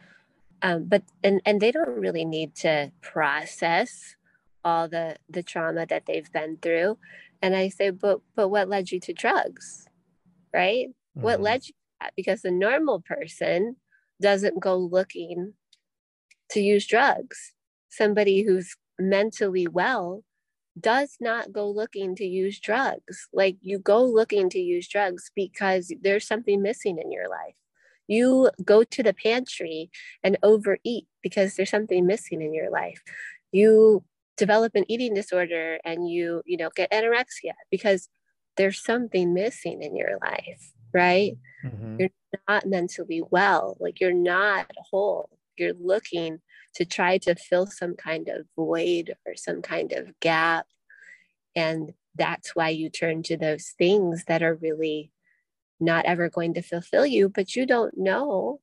Um, 0.60 0.84
but 0.84 1.02
and 1.22 1.40
and 1.46 1.60
they 1.60 1.70
don't 1.70 2.00
really 2.00 2.24
need 2.24 2.56
to 2.56 2.90
process 3.00 4.16
all 4.64 4.88
the 4.88 5.16
the 5.30 5.42
trauma 5.42 5.86
that 5.86 6.06
they've 6.06 6.32
been 6.32 6.56
through 6.60 6.98
and 7.42 7.54
I 7.54 7.68
say, 7.68 7.90
but 7.90 8.20
but 8.34 8.48
what 8.48 8.68
led 8.68 8.90
you 8.90 9.00
to 9.00 9.12
drugs? 9.12 9.86
Right? 10.52 10.88
Mm-hmm. 10.88 11.22
What 11.22 11.40
led 11.40 11.66
you 11.66 11.72
to 11.72 11.78
that? 12.00 12.12
Because 12.16 12.42
the 12.42 12.50
normal 12.50 13.00
person 13.00 13.76
doesn't 14.20 14.60
go 14.60 14.76
looking 14.76 15.54
to 16.50 16.60
use 16.60 16.86
drugs. 16.86 17.52
Somebody 17.88 18.42
who's 18.42 18.76
mentally 18.98 19.66
well 19.66 20.24
does 20.78 21.16
not 21.20 21.52
go 21.52 21.68
looking 21.68 22.14
to 22.16 22.24
use 22.24 22.60
drugs. 22.60 23.28
Like 23.32 23.56
you 23.60 23.78
go 23.78 24.04
looking 24.04 24.48
to 24.50 24.58
use 24.58 24.88
drugs 24.88 25.30
because 25.34 25.92
there's 26.00 26.26
something 26.26 26.62
missing 26.62 26.98
in 26.98 27.10
your 27.10 27.28
life. 27.28 27.54
You 28.06 28.50
go 28.64 28.84
to 28.84 29.02
the 29.02 29.12
pantry 29.12 29.90
and 30.22 30.38
overeat 30.42 31.06
because 31.22 31.56
there's 31.56 31.70
something 31.70 32.06
missing 32.06 32.40
in 32.40 32.54
your 32.54 32.70
life. 32.70 33.02
You 33.52 34.04
develop 34.38 34.74
an 34.74 34.84
eating 34.88 35.12
disorder 35.12 35.78
and 35.84 36.08
you 36.08 36.40
you 36.46 36.56
know 36.56 36.70
get 36.74 36.90
anorexia 36.92 37.52
because 37.70 38.08
there's 38.56 38.82
something 38.82 39.34
missing 39.34 39.82
in 39.82 39.94
your 39.94 40.16
life 40.22 40.72
right 40.94 41.36
mm-hmm. 41.64 41.96
you're 41.98 42.10
not 42.48 42.64
mentally 42.64 43.20
well 43.30 43.76
like 43.80 44.00
you're 44.00 44.14
not 44.14 44.70
whole 44.90 45.28
you're 45.58 45.74
looking 45.74 46.40
to 46.74 46.84
try 46.84 47.18
to 47.18 47.34
fill 47.34 47.66
some 47.66 47.94
kind 47.94 48.28
of 48.28 48.46
void 48.56 49.14
or 49.26 49.34
some 49.34 49.62
kind 49.62 49.92
of 49.92 50.18
gap. 50.20 50.66
And 51.56 51.92
that's 52.14 52.54
why 52.54 52.70
you 52.70 52.90
turn 52.90 53.22
to 53.24 53.36
those 53.36 53.74
things 53.78 54.24
that 54.26 54.42
are 54.42 54.54
really 54.54 55.12
not 55.80 56.04
ever 56.06 56.28
going 56.28 56.54
to 56.54 56.60
fulfill 56.60 57.06
you 57.06 57.28
but 57.28 57.54
you 57.54 57.64
don't 57.64 57.96
know 57.96 58.60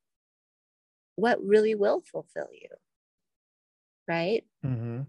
what 1.15 1.41
really 1.41 1.73
will 1.73 2.01
fulfill 2.11 2.49
you 2.51 2.67
right? 4.07 4.43
Mm-hmm. 4.65 5.01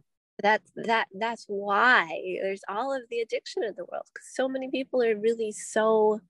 That's 0.42 0.70
that 0.76 1.08
that's 1.18 1.44
why 1.48 2.38
there's 2.42 2.62
all 2.68 2.94
of 2.94 3.02
the 3.10 3.20
addiction 3.20 3.64
in 3.64 3.74
the 3.76 3.86
world 3.86 4.04
because 4.12 4.28
so 4.34 4.48
many 4.48 4.70
people 4.70 5.02
are 5.02 5.16
really 5.16 5.50
so 5.50 6.20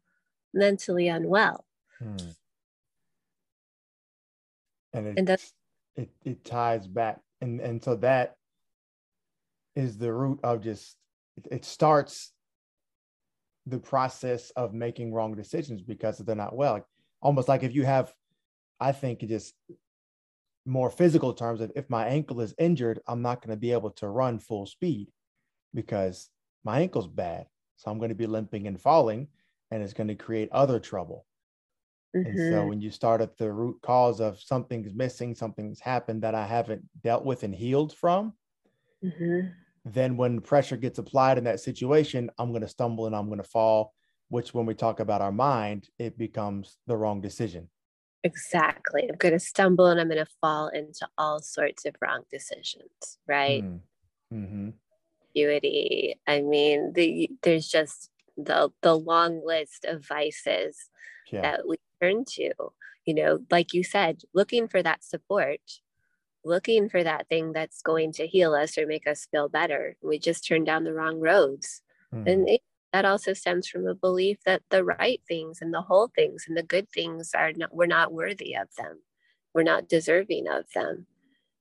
mentally 0.54 1.08
unwell. 1.08 1.64
Hmm. 1.98 2.16
And 4.96 5.06
it 5.06 5.18
And 5.18 5.28
that's- 5.28 5.52
it, 5.96 6.10
it 6.24 6.44
ties 6.44 6.86
back. 6.86 7.20
And 7.40 7.60
and 7.60 7.82
so 7.82 7.96
that 7.96 8.36
is 9.74 9.98
the 9.98 10.12
root 10.12 10.40
of 10.42 10.62
just 10.62 10.96
it, 11.50 11.64
starts 11.64 12.32
the 13.66 13.78
process 13.78 14.50
of 14.56 14.72
making 14.72 15.12
wrong 15.12 15.34
decisions 15.34 15.82
because 15.82 16.18
they're 16.18 16.34
not 16.34 16.56
well. 16.56 16.74
Like, 16.74 16.84
almost 17.20 17.48
like 17.48 17.62
if 17.62 17.74
you 17.74 17.84
have 17.84 18.12
i 18.78 18.92
think 18.92 19.22
it 19.22 19.28
just 19.28 19.54
more 20.66 20.90
physical 20.90 21.32
terms 21.32 21.60
of 21.60 21.72
if 21.74 21.88
my 21.88 22.06
ankle 22.06 22.40
is 22.40 22.54
injured 22.58 23.00
i'm 23.08 23.22
not 23.22 23.40
going 23.40 23.50
to 23.50 23.56
be 23.60 23.72
able 23.72 23.90
to 23.90 24.08
run 24.08 24.38
full 24.38 24.66
speed 24.66 25.08
because 25.74 26.28
my 26.64 26.80
ankle's 26.80 27.08
bad. 27.08 27.46
So 27.76 27.90
i'm 27.90 27.98
going 27.98 28.10
to 28.10 28.14
be 28.14 28.26
limping 28.26 28.66
and 28.66 28.80
falling 28.80 29.28
and 29.70 29.82
it's 29.82 29.94
going 29.94 30.08
to 30.08 30.14
create 30.14 30.48
other 30.52 30.78
trouble 30.78 31.26
and 32.24 32.38
so 32.40 32.66
Mhm. 32.66 32.68
when 32.68 32.80
you 32.80 32.90
start 32.90 33.20
at 33.20 33.36
the 33.36 33.52
root 33.52 33.80
cause 33.82 34.20
of 34.20 34.40
something's 34.40 34.94
missing, 34.94 35.34
something's 35.34 35.80
happened 35.80 36.22
that 36.22 36.34
I 36.34 36.46
haven't 36.46 36.84
dealt 37.02 37.24
with 37.24 37.42
and 37.44 37.54
healed 37.54 37.92
from, 37.94 38.34
Mhm. 39.02 39.56
then 39.84 40.16
when 40.16 40.40
pressure 40.40 40.76
gets 40.76 40.98
applied 40.98 41.38
in 41.38 41.44
that 41.44 41.60
situation, 41.60 42.30
I'm 42.38 42.50
going 42.50 42.62
to 42.62 42.68
stumble 42.68 43.06
and 43.06 43.14
I'm 43.14 43.26
going 43.26 43.38
to 43.38 43.44
fall, 43.44 43.94
which 44.28 44.52
when 44.52 44.66
we 44.66 44.74
talk 44.74 45.00
about 45.00 45.22
our 45.22 45.32
mind, 45.32 45.88
it 45.98 46.18
becomes 46.18 46.78
the 46.86 46.96
wrong 46.96 47.20
decision. 47.20 47.70
Exactly. 48.24 49.08
I'm 49.08 49.16
going 49.16 49.34
to 49.34 49.38
stumble 49.38 49.86
and 49.86 50.00
I'm 50.00 50.08
going 50.08 50.24
to 50.24 50.30
fall 50.40 50.68
into 50.68 51.08
all 51.16 51.40
sorts 51.40 51.84
of 51.84 51.94
wrong 52.00 52.24
decisions, 52.30 53.18
right? 53.26 53.62
Mm. 53.62 53.80
Mhm. 54.32 54.78
Acuity. 55.34 56.18
I 56.26 56.40
mean, 56.40 56.92
the 56.94 57.30
there's 57.42 57.68
just 57.68 58.10
the 58.36 58.70
the 58.82 58.94
long 58.96 59.44
list 59.44 59.84
of 59.84 60.06
vices 60.06 60.90
Yeah. 61.30 61.42
that 61.42 61.66
we 61.68 61.76
turn 62.06 62.24
to. 62.24 62.52
You 63.04 63.14
know, 63.14 63.38
like 63.50 63.72
you 63.72 63.84
said, 63.84 64.22
looking 64.34 64.66
for 64.68 64.82
that 64.82 65.04
support, 65.04 65.60
looking 66.44 66.88
for 66.88 67.02
that 67.04 67.28
thing 67.28 67.52
that's 67.52 67.82
going 67.82 68.12
to 68.12 68.26
heal 68.26 68.54
us 68.54 68.76
or 68.78 68.86
make 68.86 69.06
us 69.06 69.26
feel 69.30 69.48
better. 69.48 69.96
We 70.02 70.18
just 70.18 70.46
turn 70.46 70.64
down 70.64 70.84
the 70.84 70.92
wrong 70.92 71.20
roads. 71.20 71.82
Mhm. 72.12 72.26
And 72.30 72.48
it, 72.48 72.60
that 72.92 73.04
also 73.04 73.32
stems 73.32 73.68
from 73.68 73.86
a 73.86 73.94
belief 73.94 74.38
that 74.44 74.62
the 74.70 74.82
right 74.84 75.20
things 75.28 75.58
and 75.60 75.72
the 75.72 75.82
whole 75.82 76.08
things 76.14 76.44
and 76.48 76.56
the 76.56 76.62
good 76.62 76.88
things 76.90 77.32
are 77.34 77.52
not, 77.52 77.74
we're 77.74 77.86
not 77.86 78.12
worthy 78.12 78.54
of 78.56 78.68
them. 78.78 79.02
We're 79.54 79.62
not 79.64 79.88
deserving 79.88 80.48
of 80.48 80.64
them. 80.74 81.06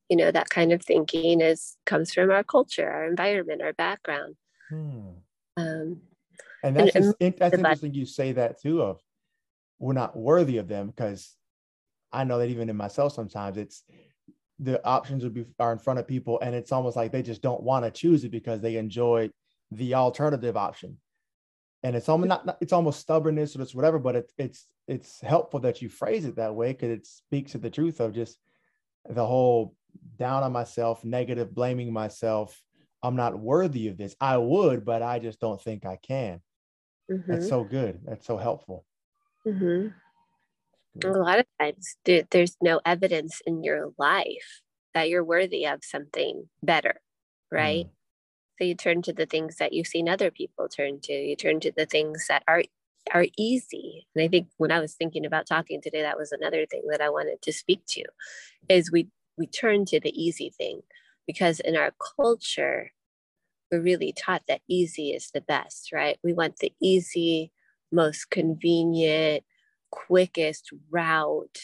You 0.10 0.18
know, 0.18 0.32
that 0.32 0.50
kind 0.50 0.72
of 0.72 0.82
thinking 0.84 1.42
is 1.42 1.78
comes 1.86 2.14
from 2.14 2.30
our 2.32 2.44
culture, 2.44 2.90
our 2.90 3.06
environment, 3.08 3.62
our 3.62 3.74
background. 3.74 4.36
Hmm. 4.70 5.10
Um, 5.58 6.02
And 6.64 6.76
that's 6.76 6.96
and- 6.96 7.06
just, 7.20 7.38
that's 7.40 7.54
interesting 7.56 7.94
you 7.94 8.06
say 8.06 8.32
that 8.34 8.60
too 8.62 8.82
of 8.82 9.00
we're 9.80 9.94
not 9.94 10.16
worthy 10.16 10.58
of 10.58 10.68
them 10.68 10.88
because 10.88 11.36
I 12.12 12.24
know 12.24 12.40
that 12.40 12.50
even 12.50 12.70
in 12.70 12.78
myself 12.78 13.14
sometimes 13.14 13.58
it's 13.58 13.84
the 14.60 14.84
options 14.86 15.24
would 15.24 15.34
be 15.34 15.46
are 15.60 15.74
in 15.74 15.80
front 15.80 16.00
of 16.00 16.08
people 16.08 16.40
and 16.42 16.56
it's 16.56 16.72
almost 16.72 16.96
like 16.96 17.12
they 17.12 17.22
just 17.22 17.42
don't 17.42 17.64
want 17.64 17.84
to 17.86 17.92
choose 17.92 18.24
it 18.24 18.32
because 18.32 18.62
they 18.62 18.78
enjoy 18.78 19.30
the 19.72 19.96
alternative 19.96 20.56
option. 20.56 20.98
And 21.84 21.96
it's 21.96 22.10
almost 22.10 22.30
not, 22.30 22.58
it's 22.62 22.74
almost 22.74 23.00
stubbornness 23.00 23.56
or 23.56 23.62
it's 23.62 23.76
whatever, 23.76 24.00
but 24.00 24.16
it's 24.16 24.34
it's 24.38 24.68
it's 24.88 25.22
helpful 25.22 25.60
that 25.62 25.82
you 25.82 25.90
phrase 25.90 26.26
it 26.26 26.38
that 26.38 26.56
way 26.56 26.72
because 26.72 26.90
it 26.90 27.06
speaks 27.06 27.52
to 27.52 27.58
the 27.58 27.70
truth 27.70 28.00
of 28.00 28.14
just 28.14 28.40
the 29.10 29.26
whole 29.26 29.76
down 30.18 30.44
on 30.44 30.52
myself, 30.52 31.04
negative, 31.06 31.54
blaming 31.54 31.94
myself. 31.94 32.62
I'm 33.04 33.16
not 33.16 33.38
worthy 33.40 33.88
of 33.88 33.98
this. 33.98 34.16
I 34.20 34.38
would, 34.38 34.86
but 34.86 35.04
I 35.04 35.20
just 35.20 35.40
don't 35.40 35.62
think 35.62 35.86
I 35.86 35.98
can. 35.98 36.42
That's 37.30 37.48
mhm, 37.48 37.48
so 37.48 37.64
good. 37.64 38.02
That's 38.06 38.26
so 38.26 38.38
helpful. 38.38 38.86
Mhm. 39.46 39.94
A 41.04 41.08
lot 41.10 41.40
of 41.40 41.46
times 41.60 41.98
there's 42.06 42.56
no 42.62 42.80
evidence 42.86 43.42
in 43.46 43.64
your 43.64 43.92
life 43.98 44.62
that 44.94 45.10
you're 45.10 45.24
worthy 45.26 45.66
of 45.66 45.84
something 45.84 46.48
better, 46.64 47.02
right? 47.52 47.86
Mm. 47.88 47.90
So 48.60 48.66
you 48.66 48.76
turn 48.76 49.02
to 49.04 49.14
the 49.14 49.26
things 49.26 49.58
that 49.58 49.74
you've 49.74 49.88
seen 49.88 50.10
other 50.10 50.32
people 50.32 50.70
turn 50.70 51.02
to. 51.04 51.14
You 51.14 51.36
turn 51.36 51.60
to 51.62 51.72
the 51.72 51.86
things 51.86 52.28
that 52.30 52.44
are 52.48 52.64
are 53.14 53.28
easy. 53.38 54.08
And 54.16 54.24
I 54.24 54.28
think 54.30 54.50
when 54.58 54.72
I 54.72 54.80
was 54.80 54.96
thinking 54.96 55.26
about 55.26 55.48
talking 55.48 55.82
today, 55.82 56.02
that 56.04 56.18
was 56.18 56.32
another 56.32 56.66
thing 56.66 56.84
that 56.92 57.02
I 57.02 57.10
wanted 57.10 57.42
to 57.44 57.54
speak 57.54 57.82
to 57.90 58.04
is 58.70 58.92
we 58.92 59.10
we 59.38 59.48
turn 59.48 59.86
to 59.88 60.00
the 60.00 60.12
easy 60.22 60.52
thing 60.58 60.82
because 61.28 61.60
in 61.62 61.78
our 61.78 61.94
culture, 62.18 62.92
we're 63.72 63.82
really 63.82 64.14
taught 64.14 64.44
that 64.48 64.62
easy 64.70 65.12
is 65.12 65.32
the 65.34 65.42
best, 65.42 65.92
right? 65.92 66.18
We 66.24 66.34
want 66.34 66.58
the 66.58 66.74
easy, 66.82 67.52
most 67.92 68.30
convenient, 68.30 69.44
quickest 69.92 70.72
route 70.90 71.60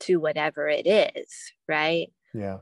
to 0.00 0.16
whatever 0.16 0.68
it 0.68 0.86
is, 0.86 1.52
right? 1.68 2.12
Yeah. 2.34 2.58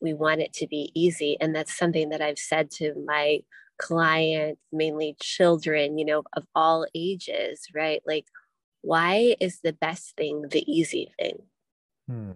we 0.00 0.14
want 0.14 0.40
it 0.40 0.52
to 0.54 0.66
be 0.66 0.90
easy 0.94 1.36
and 1.40 1.54
that's 1.54 1.76
something 1.76 2.08
that 2.08 2.20
i've 2.22 2.38
said 2.38 2.70
to 2.70 2.94
my 3.06 3.40
clients 3.78 4.60
mainly 4.72 5.16
children 5.20 5.98
you 5.98 6.04
know 6.04 6.22
of 6.34 6.44
all 6.54 6.86
ages 6.94 7.66
right 7.74 8.02
like 8.06 8.26
why 8.82 9.36
is 9.40 9.60
the 9.62 9.72
best 9.72 10.16
thing 10.16 10.44
the 10.50 10.64
easy 10.70 11.12
thing 11.18 11.38
Hmm. 12.08 12.32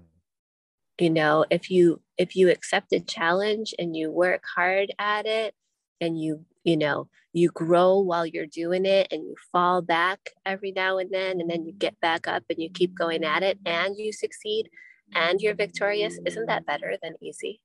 you 1.01 1.11
know 1.11 1.45
if 1.51 1.71
you 1.71 2.01
if 2.17 2.37
you 2.37 2.51
accept 2.51 2.93
a 2.93 3.01
challenge 3.01 3.75
and 3.79 3.97
you 3.97 4.11
work 4.11 4.43
hard 4.55 4.93
at 4.99 5.27
it 5.27 5.55
and 6.01 6.21
you 6.21 6.45
you 6.65 6.77
know 6.77 7.09
you 7.33 7.51
grow 7.51 7.99
while 7.99 8.25
you're 8.27 8.47
doing 8.47 8.87
it 8.87 9.09
and 9.11 9.25
you 9.25 9.35
fall 9.53 9.83
back 9.83 10.31
every 10.47 10.73
now 10.73 10.99
and 10.99 11.11
then 11.13 11.41
and 11.41 11.51
then 11.51 11.65
you 11.65 11.73
get 11.73 11.99
back 12.01 12.29
up 12.29 12.45
and 12.49 12.61
you 12.61 12.71
keep 12.71 12.97
going 12.97 13.25
at 13.25 13.43
it 13.43 13.59
and 13.67 13.97
you 13.97 14.13
succeed 14.13 14.69
and 15.15 15.41
you're 15.41 15.55
victorious 15.55 16.19
isn't 16.27 16.47
that 16.47 16.67
better 16.67 16.95
than 17.03 17.15
easy 17.21 17.61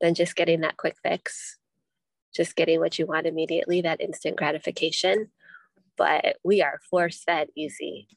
than 0.00 0.14
just 0.14 0.36
getting 0.36 0.60
that 0.60 0.76
quick 0.76 0.96
fix 1.02 1.58
just 2.34 2.56
getting 2.56 2.80
what 2.80 2.98
you 2.98 3.06
want 3.06 3.26
immediately 3.26 3.80
that 3.80 4.00
instant 4.00 4.36
gratification 4.36 5.28
but 5.96 6.36
we 6.44 6.62
are 6.62 6.80
force 6.90 7.22
fed 7.24 7.48
easy 7.56 8.08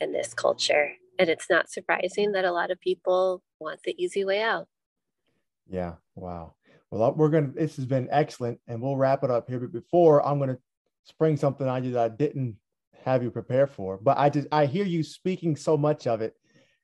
in 0.00 0.12
this 0.12 0.34
culture 0.34 0.92
and 1.18 1.28
it's 1.28 1.48
not 1.48 1.70
surprising 1.70 2.32
that 2.32 2.44
a 2.44 2.52
lot 2.52 2.70
of 2.70 2.80
people 2.80 3.42
want 3.58 3.80
the 3.84 3.94
easy 4.02 4.24
way 4.24 4.42
out 4.42 4.68
Yeah. 5.68 5.94
Wow. 6.14 6.54
Well, 6.90 7.12
we're 7.14 7.28
going 7.28 7.52
to, 7.52 7.58
this 7.58 7.76
has 7.76 7.84
been 7.84 8.08
excellent 8.10 8.60
and 8.68 8.80
we'll 8.80 8.96
wrap 8.96 9.24
it 9.24 9.30
up 9.30 9.48
here. 9.48 9.60
But 9.60 9.72
before 9.72 10.24
I'm 10.26 10.38
going 10.38 10.50
to 10.50 10.58
spring 11.04 11.36
something 11.36 11.66
on 11.66 11.84
you 11.84 11.92
that 11.92 12.12
I 12.12 12.14
didn't 12.14 12.56
have 13.04 13.22
you 13.22 13.30
prepare 13.30 13.66
for, 13.66 13.98
but 13.98 14.18
I 14.18 14.30
just, 14.30 14.48
I 14.52 14.66
hear 14.66 14.84
you 14.84 15.02
speaking 15.02 15.56
so 15.56 15.76
much 15.76 16.06
of 16.06 16.20
it. 16.20 16.34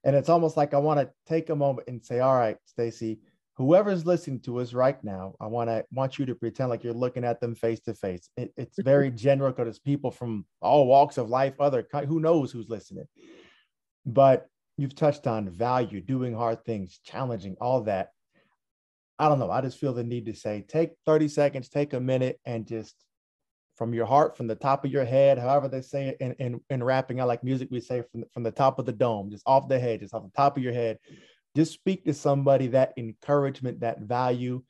And 0.05 0.17
it's 0.17 0.29
almost 0.29 0.57
like 0.57 0.75
I 0.75 0.79
want 0.79 1.01
to 1.01 1.11
take 1.27 1.51
a 1.51 1.57
moment 1.57 1.89
and 1.89 2.05
say, 2.05 2.19
all 2.19 2.37
right, 2.37 2.57
Stacey, 2.65 3.21
whoever's 3.57 4.07
listening 4.07 4.41
to 4.41 4.59
us 4.61 4.73
right 4.73 5.03
now, 5.05 5.35
I 5.41 5.47
want 5.47 5.71
to 5.71 5.85
want 5.93 6.19
you 6.19 6.27
to 6.27 6.35
pretend 6.35 6.71
like 6.71 6.83
you're 6.83 6.93
looking 6.93 7.25
at 7.25 7.41
them 7.41 7.55
face 7.55 7.81
to 7.81 7.95
face. 7.95 8.29
It's 8.37 8.79
very 8.83 9.11
general 9.27 9.53
because 9.53 9.69
it's 9.69 9.79
people 9.79 10.11
from 10.11 10.47
all 10.61 10.87
walks 10.87 11.19
of 11.19 11.29
life, 11.29 11.55
other 11.61 11.87
who 12.07 12.21
knows 12.21 12.51
who's 12.51 12.69
listening. 12.69 13.07
But 14.05 14.49
you've 14.77 14.97
touched 14.97 15.27
on 15.27 15.49
value, 15.49 16.01
doing 16.01 16.35
hard 16.35 16.65
things, 16.65 16.99
challenging, 17.05 17.57
all 17.61 17.83
that. 17.83 18.11
I 19.23 19.29
don't 19.29 19.39
know. 19.39 19.53
I 19.53 19.61
just 19.61 19.79
feel 19.79 19.93
the 19.95 20.03
need 20.03 20.27
to 20.27 20.35
say, 20.35 20.65
take 20.67 20.91
30 21.07 21.29
seconds, 21.29 21.69
take 21.69 21.93
a 21.93 22.01
minute, 22.01 22.41
and 22.45 22.67
just 22.67 22.97
from 23.77 23.95
your 23.95 24.05
heart, 24.05 24.37
from 24.37 24.49
the 24.49 24.57
top 24.57 24.85
of 24.85 24.91
your 24.91 25.05
head, 25.05 25.39
however 25.39 25.69
they 25.69 25.81
say 25.81 26.09
it 26.09 26.17
in, 26.19 26.33
in, 26.41 26.61
in 26.71 26.83
rapping, 26.83 27.21
I 27.21 27.25
like 27.25 27.45
music, 27.45 27.69
we 27.71 27.79
say 27.79 28.03
from, 28.11 28.25
from 28.35 28.43
the 28.43 28.51
top 28.51 28.81
of 28.81 28.85
the 28.85 28.93
dome, 28.93 29.31
just 29.31 29.45
off 29.47 29.69
the 29.69 29.79
head, 29.79 30.01
just 30.01 30.13
off 30.13 30.25
the 30.25 30.37
top 30.37 30.57
of 30.57 30.63
your 30.65 30.73
head, 30.73 30.99
just 31.55 31.73
speak 31.73 32.05
to 32.07 32.15
somebody 32.15 32.67
that 32.69 32.95
encouragement, 32.97 33.79
that 33.79 34.01
value. 34.01 34.61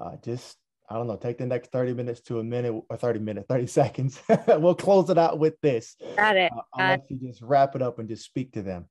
Uh, 0.00 0.16
just, 0.24 0.56
I 0.88 0.94
don't 0.94 1.06
know, 1.06 1.16
take 1.16 1.36
the 1.36 1.44
next 1.44 1.70
30 1.70 1.92
minutes 1.92 2.22
to 2.22 2.38
a 2.38 2.42
minute 2.44 2.72
or 2.88 2.96
30 2.96 3.18
minutes, 3.18 3.46
30 3.50 3.66
seconds. 3.80 4.22
we'll 4.48 4.74
close 4.74 5.10
it 5.10 5.18
out 5.18 5.38
with 5.38 5.60
this. 5.60 5.96
got 6.16 6.36
it 6.38 6.50
Uh, 6.50 6.62
I'll 6.72 6.88
let 6.92 7.10
you 7.10 7.18
just 7.28 7.42
wrap 7.42 7.76
it 7.76 7.82
up 7.82 7.98
and 7.98 8.08
just 8.08 8.24
speak 8.24 8.52
to 8.54 8.62
them. 8.62 8.88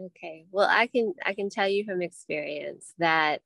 okay 0.00 0.46
well 0.52 0.68
i 0.70 0.86
can 0.86 1.12
i 1.26 1.34
can 1.34 1.50
tell 1.50 1.68
you 1.68 1.84
from 1.84 2.02
experience 2.02 2.94
that 2.98 3.40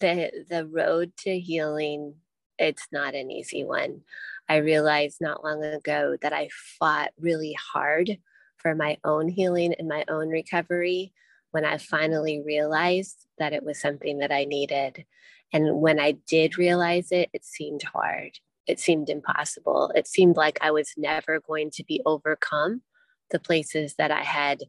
the 0.00 0.30
the 0.48 0.66
road 0.66 1.12
to 1.18 1.38
healing 1.38 2.14
it's 2.58 2.88
not 2.90 3.14
an 3.14 3.30
easy 3.30 3.64
one. 3.64 4.00
I 4.48 4.56
realized 4.56 5.18
not 5.20 5.44
long 5.44 5.62
ago 5.62 6.16
that 6.22 6.32
i 6.32 6.48
fought 6.78 7.10
really 7.18 7.56
hard 7.72 8.18
for 8.56 8.74
my 8.74 8.98
own 9.04 9.28
healing 9.28 9.74
and 9.78 9.88
my 9.88 10.04
own 10.08 10.28
recovery 10.28 11.12
when 11.52 11.64
i 11.64 11.78
finally 11.78 12.42
realized 12.44 13.26
that 13.38 13.52
it 13.52 13.62
was 13.62 13.80
something 13.80 14.18
that 14.18 14.32
i 14.32 14.44
needed. 14.44 15.04
And 15.52 15.80
when 15.80 16.00
i 16.00 16.12
did 16.12 16.58
realize 16.58 17.12
it 17.12 17.30
it 17.32 17.44
seemed 17.44 17.82
hard. 17.82 18.38
It 18.66 18.80
seemed 18.80 19.08
impossible. 19.08 19.92
It 19.94 20.06
seemed 20.08 20.36
like 20.36 20.58
i 20.60 20.70
was 20.70 20.92
never 20.96 21.40
going 21.40 21.70
to 21.72 21.84
be 21.84 22.02
overcome 22.04 22.82
the 23.30 23.38
places 23.38 23.94
that 23.98 24.10
i 24.10 24.22
had 24.22 24.62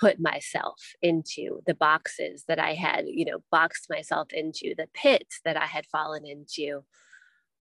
put 0.00 0.18
myself 0.18 0.80
into 1.02 1.60
the 1.66 1.74
boxes 1.74 2.44
that 2.48 2.58
I 2.58 2.74
had, 2.74 3.04
you 3.06 3.26
know, 3.26 3.42
boxed 3.50 3.88
myself 3.90 4.32
into, 4.32 4.74
the 4.76 4.88
pits 4.94 5.40
that 5.44 5.56
I 5.56 5.66
had 5.66 5.86
fallen 5.86 6.24
into. 6.24 6.84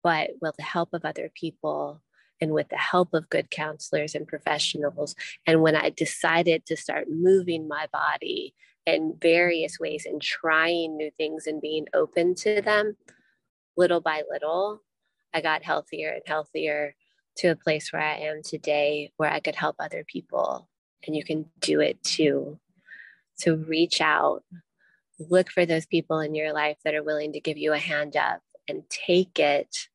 But 0.03 0.31
with 0.41 0.57
the 0.57 0.65
help 0.65 0.95
of 0.95 1.05
other 1.05 1.31
people 1.35 2.03
and 2.41 2.53
with 2.53 2.69
the 2.71 2.77
help 2.77 3.15
of 3.15 3.31
good 3.31 3.51
counselors 3.51 4.17
and 4.17 4.27
professionals. 4.27 5.15
And 5.47 5.63
when 5.63 5.77
I 5.77 5.91
decided 5.91 6.67
to 6.67 6.77
start 6.77 7.07
moving 7.09 7.69
my 7.69 7.87
body 7.93 8.55
in 8.85 9.17
various 9.23 9.79
ways 9.79 10.07
and 10.07 10.21
trying 10.21 10.97
new 10.97 11.13
things 11.17 11.47
and 11.47 11.61
being 11.61 11.87
open 11.95 12.35
to 12.37 12.61
them, 12.61 12.97
little 13.77 14.01
by 14.01 14.23
little, 14.29 14.81
I 15.33 15.41
got 15.41 15.63
healthier 15.63 16.11
and 16.11 16.23
healthier 16.27 16.97
to 17.37 17.49
a 17.49 17.57
place 17.57 17.93
where 17.93 18.03
I 18.03 18.17
am 18.17 18.43
today, 18.45 19.13
where 19.19 19.31
I 19.31 19.39
could 19.39 19.55
help 19.55 19.77
other 19.79 20.05
people. 20.05 20.69
And 21.07 21.17
you 21.17 21.25
can 21.25 21.47
do 21.61 21.81
it 21.81 22.03
too. 22.03 22.59
So 23.35 23.55
reach 23.55 24.01
out, 24.01 24.45
look 25.19 25.51
for 25.51 25.67
those 25.67 25.87
people 25.87 26.21
in 26.21 26.35
your 26.35 26.53
life 26.53 26.77
that 26.85 26.95
are 26.95 27.03
willing 27.03 27.33
to 27.33 27.41
give 27.41 27.59
you 27.59 27.73
a 27.73 27.79
hand 27.79 28.17
up 28.17 28.41
and 28.69 28.83
take 28.89 29.39
it 29.39 29.89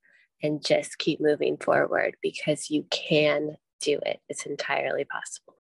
and 0.44 0.64
just 0.64 0.98
keep 0.98 1.20
moving 1.22 1.58
forward 1.58 2.16
because 2.22 2.70
you 2.70 2.86
can 2.92 3.58
do 3.82 4.00
it. 4.06 4.20
It's 4.28 4.46
entirely 4.46 5.06
possible. 5.06 5.54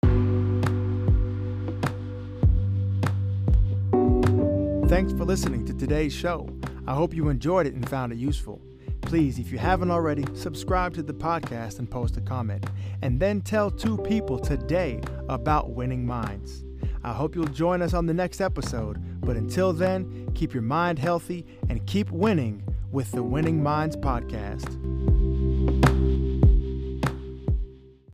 Thanks 4.88 5.12
for 5.12 5.24
listening 5.24 5.64
to 5.66 5.74
today's 5.74 6.12
show. 6.12 6.48
I 6.86 6.94
hope 6.94 7.12
you 7.12 7.28
enjoyed 7.28 7.66
it 7.66 7.74
and 7.74 7.88
found 7.88 8.12
it 8.12 8.18
useful. 8.18 8.60
Please, 9.06 9.38
if 9.38 9.52
you 9.52 9.58
haven't 9.58 9.92
already, 9.92 10.24
subscribe 10.34 10.92
to 10.94 11.02
the 11.02 11.14
podcast 11.14 11.78
and 11.78 11.88
post 11.88 12.16
a 12.16 12.20
comment. 12.20 12.66
And 13.02 13.20
then 13.20 13.40
tell 13.40 13.70
two 13.70 13.98
people 13.98 14.36
today 14.36 15.00
about 15.28 15.70
winning 15.70 16.04
minds. 16.04 16.64
I 17.04 17.12
hope 17.12 17.36
you'll 17.36 17.46
join 17.46 17.82
us 17.82 17.94
on 17.94 18.06
the 18.06 18.14
next 18.14 18.40
episode. 18.40 18.98
But 19.20 19.36
until 19.36 19.72
then, 19.72 20.28
keep 20.34 20.52
your 20.52 20.64
mind 20.64 20.98
healthy 20.98 21.46
and 21.68 21.86
keep 21.86 22.10
winning 22.10 22.64
with 22.90 23.12
the 23.12 23.22
Winning 23.22 23.62
Minds 23.62 23.96
podcast. 23.96 25.25